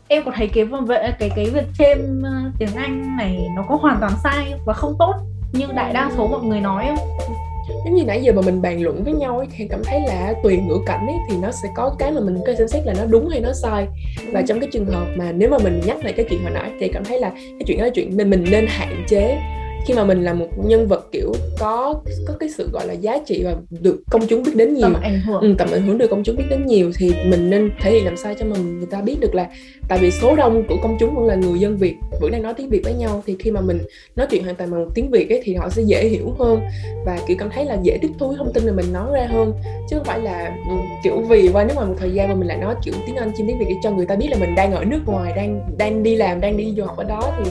em 0.09 0.23
có 0.25 0.33
thấy 0.37 0.49
cái 0.55 0.67
cái 0.89 1.13
cái, 1.19 1.31
cái 1.37 1.47
việc 1.51 1.67
thêm 1.79 2.23
uh, 2.23 2.53
tiếng 2.59 2.77
Anh 2.77 3.17
này 3.17 3.47
nó 3.57 3.65
có 3.69 3.77
hoàn 3.77 3.97
toàn 4.01 4.13
sai 4.25 4.55
và 4.67 4.73
không 4.73 4.95
tốt 4.99 5.15
như 5.53 5.67
đại 5.75 5.93
đa 5.93 6.11
số 6.17 6.29
mọi 6.29 6.43
người 6.43 6.61
nói 6.61 6.87
không 6.87 7.37
giống 7.85 7.95
như 7.95 8.05
nãy 8.05 8.23
giờ 8.23 8.33
mà 8.33 8.43
mình 8.43 8.63
bàn 8.63 8.83
luận 8.83 9.05
với 9.05 9.13
nhau 9.13 9.39
ấy, 9.39 9.47
thì 9.57 9.67
cảm 9.71 9.85
thấy 9.85 10.01
là 10.07 10.35
tùy 10.43 10.57
ngữ 10.57 10.79
cảnh 10.87 11.07
ấy, 11.07 11.17
thì 11.31 11.37
nó 11.43 11.51
sẽ 11.51 11.69
có 11.77 11.97
cái 11.99 12.13
mà 12.13 12.21
mình 12.21 12.37
có 12.47 12.55
xem 12.55 12.69
xét 12.69 12.87
là 12.87 12.95
nó 12.99 13.05
đúng 13.05 13.29
hay 13.29 13.41
nó 13.41 13.53
sai. 13.53 13.87
Và 14.33 14.43
trong 14.43 14.61
cái 14.61 14.69
trường 14.73 14.87
hợp 14.87 15.07
mà 15.17 15.33
nếu 15.33 15.51
mà 15.51 15.59
mình 15.59 15.81
nhắc 15.87 16.05
lại 16.05 16.13
cái 16.13 16.27
chuyện 16.31 16.43
hồi 16.43 16.51
nãy 16.55 16.71
thì 16.81 16.89
cảm 16.89 17.05
thấy 17.05 17.21
là 17.21 17.31
cái 17.31 17.63
chuyện 17.67 17.79
đó 17.79 17.85
là 17.85 17.91
chuyện 17.95 18.17
nên 18.17 18.31
mình 18.31 18.45
nên 18.51 18.67
hạn 18.69 19.05
chế 19.09 19.39
khi 19.87 19.95
mà 19.95 20.05
mình 20.05 20.25
là 20.25 20.35
một 20.35 20.47
nhân 20.65 20.87
vật 20.87 21.09
kiểu 21.13 21.33
có 21.59 21.95
có 22.27 22.35
cái 22.41 22.49
sự 22.49 22.71
gọi 22.73 22.87
là 22.87 22.93
giá 22.93 23.19
trị 23.27 23.45
và 23.45 23.55
được 23.81 24.03
công 24.11 24.27
chúng 24.27 24.43
biết 24.43 24.53
đến 24.57 24.75
nhiều. 24.75 24.83
Tầm 24.83 25.03
ảnh 25.03 25.21
hưởng. 25.21 25.41
Ừ, 25.41 25.55
tầm 25.59 25.69
ảnh 25.73 25.83
hưởng 25.83 25.99
được 25.99 26.11
công 26.11 26.23
chúng 26.23 26.37
biết 26.37 26.45
đến 26.51 26.67
nhiều 26.67 26.93
thì 26.99 27.13
mình 27.27 27.51
nên 27.51 27.71
thể 27.81 27.91
hiện 27.91 28.05
làm 28.05 28.17
sao 28.17 28.35
cho 28.39 28.47
mình 28.47 28.79
người 28.79 28.89
ta 28.91 29.01
biết 29.01 29.17
được 29.21 29.35
là 29.35 29.49
tại 29.89 29.99
vì 29.99 30.11
số 30.11 30.37
đông 30.37 30.65
của 30.69 30.77
công 30.83 30.97
chúng 31.01 31.15
vẫn 31.15 31.27
là 31.27 31.35
người 31.35 31.59
dân 31.59 31.77
việt 31.77 31.95
vẫn 32.21 32.33
đang 32.33 32.43
nói 32.43 32.55
tiếng 32.55 32.69
việt 32.69 32.81
với 32.85 32.95
nhau. 32.95 33.23
Thì 33.27 33.37
khi 33.39 33.51
mà 33.51 33.61
mình 33.61 33.79
nói 34.17 34.27
chuyện 34.31 34.45
hoàn 34.45 34.57
toàn 34.57 34.71
bằng 34.71 34.87
tiếng 34.95 35.11
việt 35.11 35.31
ấy 35.31 35.41
thì 35.45 35.55
họ 35.55 35.69
sẽ 35.71 35.83
dễ 35.83 36.09
hiểu 36.09 36.35
hơn 36.39 36.61
và 37.07 37.19
kiểu 37.27 37.37
cảm 37.41 37.51
thấy 37.51 37.65
là 37.65 37.79
dễ 37.83 37.99
tiếp 38.03 38.09
thu 38.19 38.35
thông 38.39 38.53
tin 38.53 38.67
mà 38.67 38.73
mình 38.73 38.93
nói 38.93 39.11
ra 39.15 39.27
hơn. 39.27 39.53
Chứ 39.91 39.97
không 39.97 40.07
phải 40.07 40.21
là 40.21 40.57
ừ, 40.69 40.75
kiểu 41.05 41.21
vì 41.29 41.51
qua 41.53 41.65
nước 41.65 41.75
ngoài 41.75 41.87
một 41.87 41.95
thời 41.99 42.11
gian 42.11 42.29
mà 42.29 42.35
mình 42.35 42.49
lại 42.49 42.59
nói 42.59 42.75
kiểu 42.85 42.95
tiếng 43.07 43.17
anh 43.17 43.33
trên 43.37 43.47
tiếng 43.47 43.59
việt 43.59 43.67
để 43.69 43.75
cho 43.83 43.91
người 43.91 44.07
ta 44.07 44.17
biết 44.17 44.29
là 44.31 44.37
mình 44.39 44.55
đang 44.55 44.73
ở 44.73 44.85
nước 44.85 45.01
ngoài 45.07 45.33
đang 45.37 45.61
đang 45.79 46.03
đi 46.03 46.17
làm 46.17 46.41
đang 46.41 46.57
đi 46.57 46.75
du 46.77 46.85
học 46.85 46.97
ở 46.97 47.05
đó 47.05 47.33
thì 47.39 47.51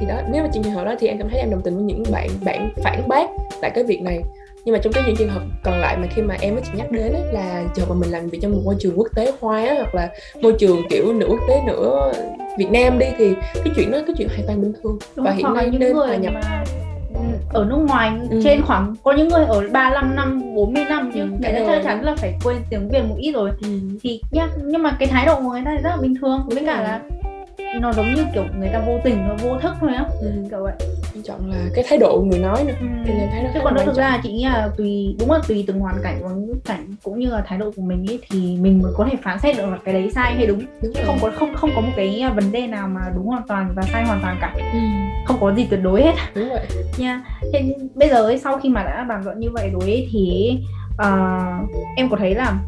thì 0.00 0.06
đó 0.06 0.20
nếu 0.30 0.42
mà 0.42 0.48
trường 0.52 0.62
hợp 0.62 0.84
đó 0.84 0.94
thì 0.98 1.08
em 1.08 1.18
cảm 1.18 1.28
thấy 1.28 1.40
em 1.40 1.50
đồng 1.50 1.62
tình 1.62 1.74
với 1.74 1.84
những 1.84 2.02
bạn 2.12 2.28
bạn 2.44 2.70
phản 2.84 3.08
bác 3.08 3.30
tại 3.60 3.70
cái 3.74 3.84
việc 3.84 4.02
này 4.02 4.22
nhưng 4.64 4.72
mà 4.72 4.78
trong 4.82 4.92
cái 4.92 5.02
những 5.06 5.16
trường 5.16 5.28
hợp 5.28 5.42
còn 5.64 5.80
lại 5.80 5.96
mà 5.96 6.06
khi 6.14 6.22
mà 6.22 6.36
em 6.40 6.54
mới 6.54 6.62
chỉ 6.64 6.70
nhắc 6.78 6.90
đến 6.90 7.12
ấy, 7.12 7.22
là 7.32 7.64
trường 7.74 7.86
hợp 7.86 7.94
mà 7.94 8.00
mình 8.00 8.10
làm 8.10 8.28
việc 8.28 8.38
trong 8.42 8.52
một 8.52 8.60
môi 8.64 8.76
trường 8.78 8.98
quốc 8.98 9.08
tế 9.14 9.32
hóa 9.40 9.74
hoặc 9.76 9.94
là 9.94 10.10
môi 10.42 10.52
trường 10.52 10.88
kiểu 10.90 11.12
nửa 11.12 11.26
quốc 11.28 11.40
tế 11.48 11.62
nửa 11.66 12.12
Việt 12.58 12.70
Nam 12.70 12.98
đi 12.98 13.06
thì 13.18 13.34
cái 13.54 13.72
chuyện 13.76 13.90
đó 13.90 13.98
cái 14.06 14.14
chuyện 14.18 14.28
hoàn 14.28 14.46
toàn 14.46 14.62
bình 14.62 14.72
thường 14.82 14.98
Đúng 15.16 15.26
và 15.26 15.32
hiện 15.32 15.54
nay 15.54 15.70
nên 15.70 15.92
hòa 15.92 16.16
nhập 16.16 16.32
mà 16.34 16.64
ở 17.52 17.64
nước 17.64 17.76
ngoài 17.76 18.12
ừ. 18.30 18.40
trên 18.44 18.62
khoảng 18.62 18.94
có 19.02 19.12
những 19.12 19.28
người 19.28 19.44
ở 19.44 19.68
35 19.72 20.16
năm 20.16 20.54
40 20.54 20.84
năm 20.88 21.10
nhưng 21.14 21.30
ừ, 21.32 21.38
người 21.40 21.52
ta 21.52 21.60
chắc 21.66 21.82
chắn 21.84 22.04
là 22.04 22.14
phải 22.16 22.34
quên 22.44 22.56
tiếng 22.70 22.88
Việt 22.88 23.02
một 23.08 23.16
ít 23.18 23.32
rồi 23.32 23.50
ừ. 23.62 23.68
thì 24.02 24.20
nhá 24.30 24.48
nhưng 24.64 24.82
mà 24.82 24.96
cái 24.98 25.08
thái 25.08 25.26
độ 25.26 25.36
của 25.36 25.50
người 25.50 25.62
ta 25.64 25.70
rất 25.70 25.90
là 25.90 25.96
bình 25.96 26.14
thường 26.20 26.42
với 26.46 26.64
cả 26.66 26.82
là 26.82 27.00
nó 27.80 27.92
giống 27.92 28.14
như 28.14 28.24
kiểu 28.34 28.44
người 28.58 28.68
ta 28.72 28.78
vô 28.86 28.98
tình 29.04 29.28
nó 29.28 29.34
vô 29.42 29.58
thức 29.58 29.72
thôi 29.80 29.90
á. 29.96 30.04
Ừ. 30.20 30.30
kiểu 30.50 30.62
vậy. 30.62 30.72
Quan 31.14 31.22
trọng 31.22 31.50
là 31.50 31.56
cái 31.74 31.84
thái 31.88 31.98
độ 31.98 32.24
người 32.26 32.38
nói 32.38 32.64
nữa. 32.64 32.74
Ừ. 32.80 32.86
thì 33.04 33.12
nên 33.12 33.28
thấy 33.32 33.42
nó 33.42 33.50
chứ 33.54 33.60
còn 33.64 33.74
đâu 33.74 33.86
thực 33.86 33.96
ra 33.96 34.08
là 34.08 34.20
chị 34.22 34.32
nghĩ 34.32 34.44
là 34.44 34.68
tùy 34.76 35.16
đúng 35.18 35.32
là 35.32 35.38
tùy 35.48 35.64
từng 35.66 35.80
hoàn 35.80 35.96
cảnh 36.02 36.18
và 36.22 36.30
ngữ 36.30 36.54
cảnh 36.64 36.86
cũng 37.02 37.18
như 37.18 37.30
là 37.30 37.42
thái 37.46 37.58
độ 37.58 37.70
của 37.76 37.82
mình 37.82 38.06
ấy 38.10 38.18
thì 38.30 38.56
mình 38.60 38.82
mới 38.82 38.92
có 38.96 39.08
thể 39.10 39.18
phán 39.22 39.38
xét 39.38 39.56
được 39.56 39.66
là 39.66 39.78
cái 39.84 39.94
đấy 39.94 40.10
sai 40.14 40.34
hay 40.34 40.46
đúng, 40.46 40.62
đúng 40.82 40.92
không 41.06 41.18
có 41.22 41.30
không 41.34 41.54
không 41.54 41.70
có 41.74 41.80
một 41.80 41.92
cái 41.96 42.24
vấn 42.34 42.52
đề 42.52 42.66
nào 42.66 42.88
mà 42.88 43.00
đúng 43.14 43.26
hoàn 43.26 43.42
toàn 43.48 43.72
và 43.76 43.82
sai 43.82 44.04
hoàn 44.04 44.20
toàn 44.22 44.38
cả. 44.40 44.52
Ừ. 44.72 44.78
không 45.26 45.36
có 45.40 45.54
gì 45.54 45.66
tuyệt 45.70 45.80
đối 45.82 46.02
hết. 46.02 46.14
Đúng 46.34 46.48
vậy. 46.48 46.66
Nha. 46.98 47.22
Thế 47.52 47.74
bây 47.94 48.08
giờ 48.08 48.22
ấy, 48.22 48.38
sau 48.38 48.58
khi 48.58 48.68
mà 48.68 48.82
đã 48.82 49.04
bàn 49.08 49.24
luận 49.24 49.40
như 49.40 49.48
vậy 49.52 49.70
rồi 49.72 49.90
ấy, 49.90 50.08
thì 50.12 50.50
uh, 50.92 51.70
em 51.96 52.08
có 52.10 52.16
thấy 52.16 52.34
là 52.34 52.58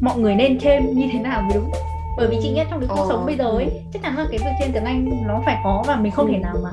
mọi 0.00 0.18
người 0.18 0.34
nên 0.34 0.58
thêm 0.58 0.94
như 0.94 1.06
thế 1.12 1.18
nào 1.18 1.42
mới 1.42 1.52
đúng 1.54 1.70
bởi 2.16 2.26
vì 2.30 2.36
chị 2.42 2.50
nghĩ 2.50 2.60
trong 2.70 2.80
cái 2.80 2.88
cuộc 2.88 3.00
ờ. 3.00 3.06
sống 3.08 3.26
bây 3.26 3.36
giờ 3.36 3.44
ấy 3.44 3.66
chắc 3.92 4.02
chắn 4.02 4.16
là 4.16 4.26
cái 4.30 4.38
việc 4.38 4.52
trên 4.60 4.72
tiếng 4.72 4.84
anh 4.84 5.26
nó 5.26 5.42
phải 5.44 5.56
có 5.64 5.84
và 5.86 5.96
mình 5.96 6.12
không 6.12 6.26
ừ. 6.26 6.32
thể 6.32 6.38
nào 6.38 6.56
mà 6.62 6.70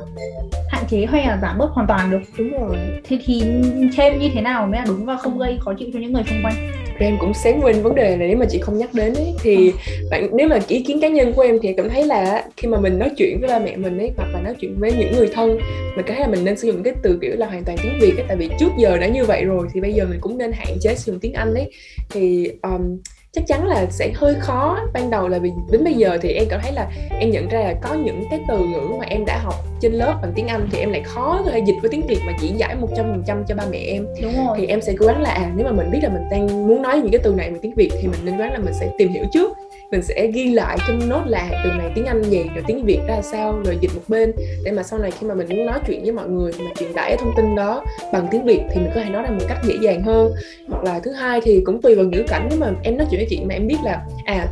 hạn 0.69 0.83
chế 0.89 1.05
hay 1.05 1.27
là 1.27 1.39
giảm 1.41 1.57
bớt 1.57 1.71
hoàn 1.71 1.87
toàn 1.87 2.11
được. 2.11 2.21
Đúng 2.37 2.49
rồi. 2.49 2.77
Thế 3.03 3.19
thì 3.25 3.43
thêm 3.95 4.19
như 4.19 4.29
thế 4.33 4.41
nào 4.41 4.67
mới 4.67 4.79
là 4.79 4.85
đúng 4.87 5.05
và 5.05 5.17
không 5.17 5.39
gây 5.39 5.57
khó 5.59 5.73
chịu 5.73 5.89
cho 5.93 5.99
những 5.99 6.13
người 6.13 6.23
xung 6.29 6.43
quanh? 6.43 6.71
Em 6.99 7.17
cũng 7.19 7.33
sáng 7.33 7.59
quên 7.63 7.81
vấn 7.81 7.95
đề 7.95 8.17
này 8.17 8.27
nếu 8.27 8.37
mà 8.37 8.45
chị 8.49 8.59
không 8.59 8.77
nhắc 8.77 8.93
đến 8.93 9.13
ấy. 9.13 9.33
Thì 9.43 9.73
bạn 10.11 10.29
nếu 10.33 10.47
mà 10.47 10.59
ý 10.67 10.83
kiến 10.83 11.01
cá 11.01 11.07
nhân 11.07 11.33
của 11.33 11.41
em 11.41 11.59
thì 11.61 11.73
cảm 11.73 11.89
thấy 11.89 12.03
là 12.05 12.43
khi 12.57 12.67
mà 12.67 12.79
mình 12.79 12.99
nói 12.99 13.09
chuyện 13.17 13.39
với 13.39 13.49
ba 13.49 13.59
mẹ 13.59 13.75
mình 13.77 13.97
ấy 13.97 14.11
hoặc 14.17 14.27
là 14.33 14.41
nói 14.41 14.53
chuyện 14.59 14.75
với 14.79 14.93
những 14.93 15.11
người 15.11 15.29
thân 15.33 15.57
mình 15.95 16.05
cảm 16.05 16.15
thấy 16.15 16.19
là 16.19 16.27
mình 16.27 16.45
nên 16.45 16.57
sử 16.57 16.67
dụng 16.67 16.83
cái 16.83 16.93
từ 17.03 17.19
kiểu 17.21 17.35
là 17.35 17.47
hoàn 17.47 17.63
toàn 17.63 17.77
tiếng 17.83 17.99
việt 18.01 18.17
ấy. 18.17 18.25
Tại 18.27 18.37
vì 18.37 18.49
trước 18.59 18.69
giờ 18.77 18.97
đã 18.97 19.07
như 19.07 19.25
vậy 19.25 19.43
rồi 19.43 19.67
thì 19.73 19.81
bây 19.81 19.93
giờ 19.93 20.05
mình 20.09 20.19
cũng 20.21 20.37
nên 20.37 20.51
hạn 20.51 20.77
chế 20.81 20.95
sử 20.95 21.11
dụng 21.11 21.21
tiếng 21.21 21.33
anh 21.33 21.53
ấy. 21.53 21.71
Thì 22.09 22.51
um, 22.61 22.97
chắc 23.33 23.47
chắn 23.47 23.67
là 23.67 23.85
sẽ 23.89 24.11
hơi 24.15 24.35
khó. 24.39 24.79
Ban 24.93 25.09
đầu 25.09 25.27
là 25.27 25.39
vì 25.39 25.51
đến 25.71 25.83
bây 25.83 25.93
giờ 25.93 26.17
thì 26.21 26.29
em 26.29 26.45
cảm 26.49 26.59
thấy 26.63 26.71
là 26.71 26.87
em 27.19 27.31
nhận 27.31 27.47
ra 27.47 27.59
là 27.59 27.73
có 27.81 27.93
những 27.93 28.23
cái 28.29 28.39
từ 28.47 28.57
ngữ 28.57 28.95
mà 28.99 29.05
em 29.05 29.25
đã 29.25 29.39
học 29.43 29.53
trên 29.81 29.93
lớp 29.93 30.19
bằng 30.21 30.31
tiếng 30.35 30.47
Anh 30.47 30.69
thì 30.71 30.79
em 30.79 30.91
lại 30.91 31.01
khó 31.03 31.41
có 31.45 31.51
thể 31.51 31.59
dịch 31.59 31.75
với 31.81 31.91
tiếng 31.91 32.07
Việt 32.07 32.19
mà 32.25 32.33
diễn 32.41 32.59
giải 32.59 32.75
một 32.75 32.87
trăm 32.95 33.05
phần 33.11 33.23
trăm 33.27 33.43
cho 33.47 33.55
ba 33.55 33.63
mẹ 33.71 33.77
em. 33.77 34.07
Đúng 34.21 34.47
rồi. 34.47 34.57
thì 34.59 34.67
em 34.67 34.81
sẽ 34.81 34.93
cố 34.99 35.05
gắng 35.05 35.21
là 35.21 35.29
à 35.29 35.51
nếu 35.55 35.65
mà 35.65 35.71
mình 35.71 35.91
biết 35.91 35.99
là 36.03 36.09
mình 36.09 36.29
đang 36.31 36.67
muốn 36.67 36.81
nói 36.81 36.97
những 36.97 37.11
cái 37.11 37.21
từ 37.23 37.33
này 37.33 37.49
bằng 37.49 37.59
tiếng 37.61 37.75
Việt 37.75 37.89
thì 38.01 38.07
mình 38.07 38.19
nên 38.23 38.33
cố 38.33 38.39
gắng 38.39 38.53
là 38.53 38.59
mình 38.59 38.73
sẽ 38.73 38.89
tìm 38.97 39.13
hiểu 39.13 39.23
trước 39.33 39.57
mình 39.91 40.01
sẽ 40.01 40.27
ghi 40.27 40.51
lại 40.51 40.77
trong 40.87 41.09
nốt 41.09 41.21
là 41.25 41.61
từ 41.63 41.69
này 41.77 41.91
tiếng 41.95 42.05
Anh 42.05 42.21
gì 42.21 42.43
rồi 42.55 42.63
tiếng 42.67 42.85
Việt 42.85 42.99
ra 43.07 43.21
sao, 43.21 43.61
rồi 43.65 43.77
dịch 43.81 43.91
một 43.95 44.01
bên. 44.07 44.31
Để 44.63 44.71
mà 44.71 44.83
sau 44.83 44.99
này 44.99 45.11
khi 45.11 45.27
mà 45.27 45.33
mình 45.33 45.47
muốn 45.49 45.65
nói 45.65 45.79
chuyện 45.87 46.03
với 46.03 46.11
mọi 46.11 46.29
người, 46.29 46.51
mà 46.59 46.71
truyền 46.79 46.93
tải 46.93 47.17
thông 47.17 47.33
tin 47.37 47.55
đó 47.55 47.85
bằng 48.13 48.27
tiếng 48.31 48.45
Việt 48.45 48.61
thì 48.71 48.81
mình 48.81 48.91
có 48.95 49.01
thể 49.03 49.09
nói 49.09 49.23
ra 49.23 49.29
một 49.29 49.45
cách 49.47 49.57
dễ 49.63 49.75
dàng 49.81 50.03
hơn. 50.03 50.31
Hoặc 50.69 50.83
là 50.83 50.99
thứ 50.99 51.11
hai 51.11 51.41
thì 51.43 51.61
cũng 51.65 51.81
tùy 51.81 51.95
vào 51.95 52.05
ngữ 52.05 52.23
cảnh, 52.27 52.47
nếu 52.49 52.59
mà 52.59 52.71
em 52.83 52.97
nói 52.97 53.07
chuyện 53.11 53.19
với 53.19 53.27
chị 53.29 53.41
mà 53.45 53.55
em 53.55 53.67
biết 53.67 53.77
là 53.83 54.05
à 54.25 54.47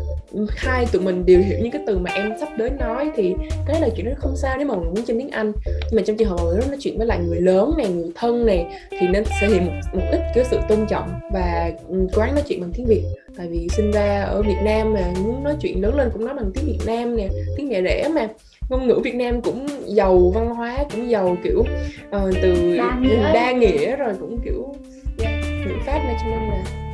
hai 0.57 0.86
tụi 0.91 1.01
mình 1.01 1.25
đều 1.25 1.39
hiểu 1.39 1.57
những 1.62 1.71
cái 1.71 1.81
từ 1.88 1.98
mà 1.98 2.12
em 2.12 2.33
sắp 2.39 2.50
đến 2.57 2.77
nói 2.79 3.12
thì 3.15 3.36
cái 3.67 3.81
là 3.81 3.89
chuyện 3.95 4.05
đó 4.05 4.12
không 4.17 4.36
sao 4.36 4.57
nếu 4.57 4.67
mà 4.67 4.75
mình 4.75 4.86
muốn 4.86 5.05
trên 5.05 5.17
tiếng 5.17 5.29
Anh. 5.29 5.51
Nhưng 5.65 5.95
mà 5.95 6.01
trong 6.05 6.17
trường 6.17 6.29
hợp 6.29 6.38
mà 6.38 6.67
nói 6.67 6.77
chuyện 6.79 6.98
với 6.98 7.07
lại 7.07 7.19
người 7.19 7.41
lớn 7.41 7.74
này 7.77 7.88
người 7.89 8.12
thân 8.15 8.45
này 8.45 8.65
thì 8.91 9.07
nên 9.07 9.24
thể 9.41 9.48
hiện 9.48 9.65
một, 9.65 9.71
một 9.93 10.03
ít 10.12 10.21
cái 10.36 10.45
sự 10.51 10.59
tôn 10.69 10.86
trọng 10.89 11.09
và 11.33 11.71
ừ, 11.89 12.07
cố 12.13 12.21
gắng 12.21 12.36
nói 12.36 12.43
chuyện 12.48 12.62
bằng 12.62 12.71
tiếng 12.74 12.86
Việt. 12.86 13.03
Tại 13.38 13.48
vì 13.48 13.67
sinh 13.71 13.91
ra 13.91 14.21
ở 14.21 14.41
Việt 14.41 14.57
Nam 14.63 14.93
mà 14.93 15.13
muốn 15.24 15.43
nói 15.43 15.55
chuyện 15.62 15.81
lớn 15.81 15.95
lên 15.95 16.09
cũng 16.13 16.25
nói 16.25 16.36
bằng 16.36 16.51
tiếng 16.53 16.65
Việt 16.65 16.79
Nam 16.86 17.15
nè 17.15 17.27
tiếng 17.57 17.69
mẹ 17.69 17.81
đẻ 17.81 18.07
mà. 18.15 18.27
Ngôn 18.69 18.88
ngữ 18.88 19.00
Việt 19.03 19.15
Nam 19.15 19.41
cũng 19.41 19.67
giàu 19.86 20.31
văn 20.36 20.50
hóa 20.50 20.77
cũng 20.91 21.09
giàu 21.09 21.38
kiểu 21.43 21.59
uh, 21.59 22.36
từ 22.41 22.77
đa 22.77 23.00
nghĩa. 23.01 23.33
đa 23.33 23.51
nghĩa 23.51 23.95
rồi 23.95 24.13
cũng 24.19 24.39
kiểu 24.45 24.75
yeah, 25.19 25.43
ngữ 25.67 25.74
pháp 25.86 26.00
này 26.05 26.15
cho 26.19 26.25
nên 26.27 26.50
là 26.50 26.88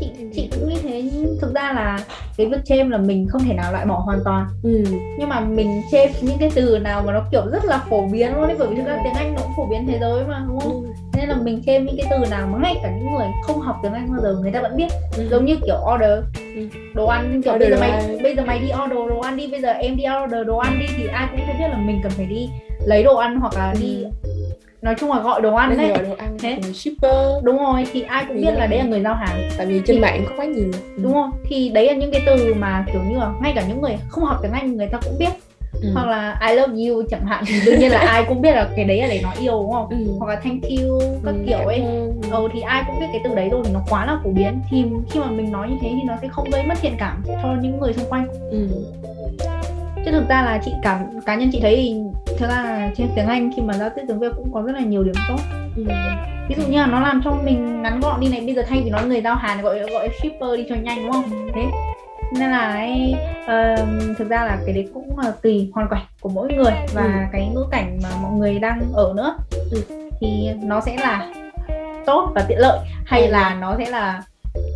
chị 0.00 0.10
chị 0.34 0.48
cũng 0.52 0.68
nghĩ 0.68 0.78
thế 0.82 1.10
thực 1.40 1.54
ra 1.54 1.72
là 1.72 1.98
cái 2.36 2.46
việc 2.46 2.64
chêm 2.64 2.90
là 2.90 2.98
mình 2.98 3.28
không 3.28 3.44
thể 3.44 3.54
nào 3.54 3.72
loại 3.72 3.86
bỏ 3.86 3.98
hoàn 3.98 4.20
toàn 4.24 4.46
ừ. 4.62 4.84
nhưng 5.18 5.28
mà 5.28 5.40
mình 5.40 5.82
chêm 5.90 6.10
những 6.20 6.38
cái 6.38 6.50
từ 6.54 6.78
nào 6.78 7.02
mà 7.06 7.12
nó 7.12 7.24
kiểu 7.30 7.42
rất 7.52 7.64
là 7.64 7.84
phổ 7.90 8.06
biến 8.12 8.34
luôn 8.36 8.46
đấy 8.46 8.56
bởi 8.58 8.68
vì 8.68 8.76
thực 8.76 8.86
ra 8.86 9.00
tiếng 9.04 9.14
anh 9.14 9.34
nó 9.34 9.42
cũng 9.42 9.52
phổ 9.56 9.66
biến 9.66 9.86
thế 9.86 9.98
giới 10.00 10.24
mà 10.24 10.44
đúng 10.48 10.60
không 10.60 10.82
ừ. 10.82 10.88
nên 11.16 11.28
là 11.28 11.36
mình 11.36 11.62
chêm 11.66 11.86
những 11.86 11.96
cái 11.96 12.06
từ 12.10 12.30
nào 12.30 12.46
mà 12.46 12.58
ngay 12.58 12.74
cả 12.82 12.90
những 12.90 13.14
người 13.14 13.26
không 13.42 13.60
học 13.60 13.76
tiếng 13.82 13.92
anh 13.92 14.08
bao 14.10 14.20
giờ 14.22 14.34
người 14.42 14.52
ta 14.52 14.60
vẫn 14.60 14.76
biết 14.76 14.88
ừ. 15.16 15.28
giống 15.30 15.44
như 15.44 15.56
kiểu 15.66 15.76
order 15.94 16.24
ừ. 16.56 16.68
đồ 16.94 17.06
ăn 17.06 17.42
kiểu 17.42 17.54
order 17.54 17.70
bây 17.70 17.70
giờ 17.70 17.80
mày 17.80 17.90
ăn. 17.90 18.22
bây 18.22 18.36
giờ 18.36 18.44
mày 18.44 18.58
đi 18.58 18.68
order 18.84 19.08
đồ 19.08 19.20
ăn 19.20 19.36
đi 19.36 19.46
bây 19.46 19.60
giờ 19.60 19.70
em 19.70 19.96
đi 19.96 20.04
order 20.24 20.46
đồ 20.46 20.56
ăn 20.56 20.78
đi 20.80 20.86
thì 20.96 21.06
ai 21.06 21.28
cũng 21.30 21.40
sẽ 21.46 21.54
biết 21.58 21.68
là 21.70 21.76
mình 21.76 22.00
cần 22.02 22.12
phải 22.12 22.26
đi 22.26 22.48
lấy 22.86 23.02
đồ 23.02 23.16
ăn 23.16 23.40
hoặc 23.40 23.54
là 23.56 23.74
đi 23.80 24.04
ừ 24.22 24.23
nói 24.84 24.94
chung 25.00 25.12
là 25.12 25.20
gọi 25.20 25.40
đồ 25.40 25.54
ăn 25.54 25.76
đấy. 25.78 25.92
đồ 26.08 26.14
ăn 26.18 26.36
thế. 26.38 26.58
shipper. 26.74 27.14
Đúng 27.42 27.58
rồi 27.58 27.86
thì 27.92 28.02
ai 28.02 28.24
cũng 28.28 28.40
biết 28.40 28.54
là 28.54 28.66
đấy 28.66 28.78
là 28.78 28.84
người 28.84 29.00
giao 29.00 29.14
hàng. 29.14 29.48
Tại 29.56 29.66
vì 29.66 29.80
trên 29.86 29.96
thì, 29.96 30.02
mạng 30.02 30.24
có 30.28 30.34
quá 30.36 30.44
nhiều. 30.44 30.70
Ừ. 30.96 31.02
đúng 31.02 31.12
không 31.12 31.30
thì 31.48 31.68
đấy 31.68 31.86
là 31.86 31.92
những 31.92 32.12
cái 32.12 32.22
từ 32.26 32.54
mà 32.54 32.84
kiểu 32.92 33.02
như 33.08 33.18
là 33.18 33.32
ngay 33.42 33.52
cả 33.56 33.64
những 33.68 33.80
người 33.80 33.96
không 34.08 34.24
học 34.24 34.38
tiếng 34.42 34.52
anh 34.52 34.76
người 34.76 34.88
ta 34.92 34.98
cũng 35.04 35.18
biết. 35.18 35.30
Ừ. 35.82 35.90
hoặc 35.94 36.06
là 36.06 36.38
I 36.48 36.54
love 36.54 36.72
you 36.72 37.02
chẳng 37.10 37.26
hạn 37.26 37.44
thì 37.46 37.54
đương 37.66 37.78
nhiên 37.78 37.90
là 37.90 37.98
ai 37.98 38.24
cũng 38.28 38.42
biết 38.42 38.54
là 38.54 38.68
cái 38.76 38.84
đấy 38.84 39.00
là 39.00 39.06
để 39.08 39.20
nói 39.22 39.34
yêu 39.40 39.52
đúng 39.52 39.72
không? 39.72 39.88
Ừ. 39.88 39.96
hoặc 40.18 40.26
là 40.26 40.40
thank 40.40 40.62
you 40.62 41.00
các 41.24 41.30
ừ, 41.30 41.44
kiểu 41.46 41.58
ấy. 41.58 41.82
ừ, 42.30 42.48
thì 42.52 42.60
ai 42.60 42.82
cũng 42.86 43.00
biết 43.00 43.06
cái 43.12 43.20
từ 43.24 43.34
đấy 43.34 43.48
rồi 43.48 43.62
thì 43.64 43.70
nó 43.72 43.80
quá 43.88 44.06
là 44.06 44.18
phổ 44.24 44.30
biến. 44.30 44.60
Thì 44.70 44.84
khi 45.10 45.20
mà 45.20 45.30
mình 45.30 45.52
nói 45.52 45.68
như 45.68 45.76
thế 45.82 45.88
thì 45.92 46.02
nó 46.06 46.14
sẽ 46.22 46.28
không 46.28 46.50
gây 46.50 46.62
mất 46.62 46.74
thiện 46.80 46.94
cảm 46.98 47.22
cho 47.42 47.54
những 47.62 47.80
người 47.80 47.92
xung 47.92 48.10
quanh. 48.10 48.26
Ừ. 48.50 48.68
chứ 50.04 50.10
thực 50.10 50.28
ra 50.28 50.42
là 50.42 50.60
chị 50.64 50.72
cảm 50.82 50.98
cá 51.26 51.34
nhân 51.34 51.48
chị 51.52 51.60
thấy 51.60 51.76
thì 51.76 51.94
ra 52.40 52.48
là 52.48 52.90
trên 52.96 53.08
tiếng 53.16 53.26
Anh 53.26 53.50
khi 53.56 53.62
mà 53.62 53.74
giao 53.74 53.90
tiếp 53.90 54.02
tiếng 54.08 54.18
Việt 54.18 54.32
cũng 54.36 54.52
có 54.52 54.62
rất 54.62 54.72
là 54.72 54.80
nhiều 54.80 55.04
điểm 55.04 55.14
tốt 55.28 55.38
ừ. 55.76 55.84
ví 56.48 56.54
dụ 56.58 56.62
như 56.68 56.78
là 56.78 56.86
nó 56.86 57.00
làm 57.00 57.20
cho 57.24 57.30
mình 57.44 57.82
ngắn 57.82 58.00
gọn 58.00 58.20
đi 58.20 58.28
này 58.28 58.40
bây 58.40 58.54
giờ 58.54 58.62
thay 58.68 58.82
vì 58.84 58.90
nói 58.90 59.06
người 59.06 59.20
giao 59.20 59.34
hàng 59.34 59.62
gọi 59.62 59.90
gọi 59.90 60.08
shipper 60.22 60.56
đi 60.56 60.66
cho 60.68 60.74
nhanh 60.74 61.02
đúng 61.02 61.12
không 61.12 61.24
thế 61.54 61.62
nên 62.38 62.50
là 62.50 62.72
ấy, 62.72 63.14
uh, 63.44 64.18
thực 64.18 64.28
ra 64.28 64.44
là 64.44 64.58
cái 64.66 64.74
đấy 64.74 64.88
cũng 64.94 65.10
uh, 65.28 65.42
tùy 65.42 65.70
hoàn 65.74 65.88
cảnh 65.90 66.02
của 66.20 66.28
mỗi 66.28 66.52
người 66.52 66.72
và 66.94 67.02
ừ. 67.02 67.10
cái 67.32 67.50
ngữ 67.54 67.66
cảnh 67.70 67.98
mà 68.02 68.08
mọi 68.22 68.32
người 68.32 68.58
đang 68.58 68.82
ở 68.94 69.12
nữa 69.16 69.36
ừ. 69.70 69.82
thì 70.20 70.50
nó 70.62 70.80
sẽ 70.80 70.96
là 71.00 71.32
tốt 72.06 72.32
và 72.34 72.44
tiện 72.48 72.58
lợi 72.58 72.78
hay 73.06 73.26
ừ. 73.26 73.32
là 73.32 73.56
nó 73.60 73.74
sẽ 73.78 73.90
là 73.90 74.22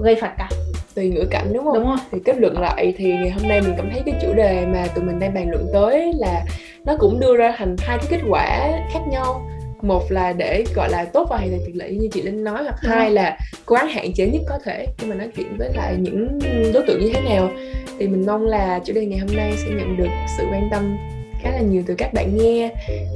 gây 0.00 0.17
phản 0.21 0.35
cảm 0.38 0.68
tùy 0.99 1.09
ngữ 1.09 1.25
cảnh 1.31 1.52
đúng 1.52 1.64
không? 1.64 1.75
Đúng 1.75 1.87
rồi. 1.87 1.97
Thì 2.12 2.19
kết 2.25 2.37
luận 2.38 2.59
lại 2.61 2.95
thì 2.97 3.12
ngày 3.12 3.31
hôm 3.31 3.49
nay 3.49 3.61
mình 3.61 3.75
cảm 3.76 3.90
thấy 3.90 4.02
cái 4.07 4.14
chủ 4.23 4.35
đề 4.35 4.67
mà 4.67 4.87
tụi 4.95 5.05
mình 5.05 5.19
đang 5.19 5.35
bàn 5.35 5.50
luận 5.50 5.67
tới 5.73 6.12
là 6.17 6.45
nó 6.85 6.97
cũng 6.99 7.21
đưa 7.21 7.37
ra 7.37 7.55
thành 7.59 7.76
hai 7.78 7.99
cái 7.99 8.07
kết 8.11 8.21
quả 8.28 8.71
khác 8.93 9.00
nhau 9.11 9.50
một 9.83 10.12
là 10.12 10.33
để 10.33 10.64
gọi 10.75 10.90
là 10.90 11.05
tốt 11.05 11.26
và 11.31 11.37
hoàn 11.37 11.50
thành 11.50 11.61
tiện 11.67 11.78
lợi 11.78 11.95
như 11.95 12.09
chị 12.12 12.23
linh 12.23 12.45
nói 12.45 12.62
hoặc 12.62 12.76
ừ. 12.83 12.88
hai 12.88 13.11
là 13.11 13.38
cố 13.67 13.76
gắng 13.76 13.88
hạn 13.88 14.12
chế 14.14 14.26
nhất 14.26 14.43
có 14.49 14.59
thể 14.64 14.87
khi 14.99 15.07
mà 15.07 15.14
nói 15.14 15.28
chuyện 15.37 15.57
với 15.59 15.71
lại 15.75 15.97
những 15.99 16.38
đối 16.75 16.83
tượng 16.87 17.00
như 17.00 17.11
thế 17.14 17.21
nào 17.21 17.50
thì 17.99 18.09
mình 18.09 18.26
mong 18.26 18.47
là 18.47 18.81
chủ 18.85 18.93
đề 18.93 19.07
ngày 19.07 19.19
hôm 19.19 19.37
nay 19.37 19.52
sẽ 19.57 19.69
nhận 19.71 19.97
được 19.97 20.11
sự 20.38 20.45
quan 20.52 20.69
tâm 20.71 20.97
khá 21.43 21.50
là 21.50 21.61
nhiều 21.61 21.83
từ 21.87 21.95
các 21.95 22.12
bạn 22.14 22.37
nghe 22.37 22.71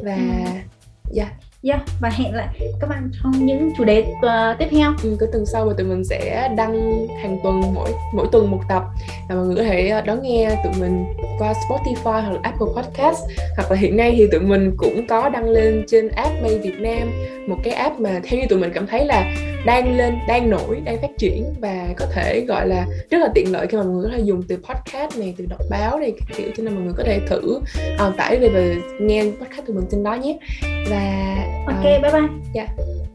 và 0.04 0.14
ừ. 0.14 1.16
yeah 1.16 1.32
yeah, 1.62 1.80
và 2.00 2.08
hẹn 2.08 2.34
lại 2.34 2.48
các 2.80 2.90
bạn 2.90 3.10
trong 3.22 3.46
những 3.46 3.70
chủ 3.78 3.84
đề 3.84 3.98
uh, 4.00 4.58
tiếp 4.58 4.66
theo. 4.70 4.92
Ừ, 5.02 5.16
cái 5.20 5.28
tuần 5.32 5.46
sau 5.46 5.66
và 5.66 5.74
tụi 5.78 5.86
mình 5.86 6.04
sẽ 6.04 6.48
đăng 6.56 7.06
hàng 7.22 7.38
tuần 7.42 7.74
mỗi 7.74 7.90
mỗi 8.14 8.26
tuần 8.32 8.50
một 8.50 8.60
tập. 8.68 8.82
Và 9.28 9.34
mọi 9.34 9.44
người 9.44 9.56
có 9.56 9.62
thể 9.62 9.88
ờ, 9.88 10.00
đón 10.00 10.22
nghe 10.22 10.50
tụi 10.64 10.72
mình 10.80 11.04
qua 11.38 11.52
Spotify 11.68 12.22
hoặc 12.22 12.30
là 12.30 12.38
Apple 12.42 12.66
Podcast. 12.76 13.20
Hoặc 13.56 13.70
là 13.70 13.76
hiện 13.76 13.96
nay 13.96 14.14
thì 14.16 14.26
tụi 14.32 14.40
mình 14.40 14.74
cũng 14.76 15.06
có 15.06 15.28
đăng 15.28 15.48
lên 15.48 15.84
trên 15.88 16.08
app 16.08 16.42
May 16.42 16.58
Việt 16.58 16.80
Nam. 16.80 17.12
Một 17.48 17.56
cái 17.64 17.74
app 17.74 18.00
mà 18.00 18.20
theo 18.24 18.40
như 18.40 18.46
tụi 18.48 18.58
mình 18.58 18.70
cảm 18.74 18.86
thấy 18.86 19.06
là 19.06 19.34
đang 19.66 19.96
lên 19.96 20.18
đang 20.28 20.50
nổi 20.50 20.80
đang 20.84 21.00
phát 21.00 21.10
triển 21.18 21.54
và 21.60 21.88
có 21.96 22.06
thể 22.14 22.44
gọi 22.48 22.68
là 22.68 22.86
rất 23.10 23.18
là 23.18 23.28
tiện 23.34 23.52
lợi 23.52 23.66
khi 23.66 23.76
mà 23.76 23.82
mọi 23.82 23.92
người 23.92 24.10
có 24.10 24.16
thể 24.16 24.22
dùng 24.24 24.42
từ 24.48 24.56
podcast 24.56 25.18
này 25.18 25.34
từ 25.38 25.46
đọc 25.46 25.60
báo 25.70 25.98
này 25.98 26.12
các 26.18 26.36
kiểu 26.36 26.48
cho 26.56 26.62
nên 26.62 26.74
mọi 26.74 26.84
người 26.84 26.94
có 26.96 27.04
thể 27.04 27.20
thử 27.26 27.60
uh, 28.08 28.16
tải 28.16 28.38
về 28.38 28.48
và 28.48 28.60
nghe 29.00 29.24
podcast 29.24 29.66
tụi 29.66 29.76
mình 29.76 29.84
trên 29.90 30.02
đó 30.02 30.14
nhé. 30.14 30.38
Và 30.90 31.36
ok 31.66 31.78
uh, 31.78 32.02
bye 32.02 32.12
bye. 32.12 32.28
dạ. 32.54 32.66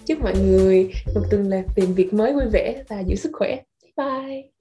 Chúc 0.06 0.22
mọi 0.22 0.34
người 0.36 0.92
một 1.16 1.22
tuần 1.32 1.50
làm 1.50 1.64
tìm 1.76 1.94
việc 1.94 2.14
mới 2.14 2.34
vui 2.34 2.46
vẻ 2.52 2.84
và 2.90 3.00
giữ 3.00 3.16
sức 3.16 3.32
khỏe. 3.34 3.58
Bye 3.98 4.57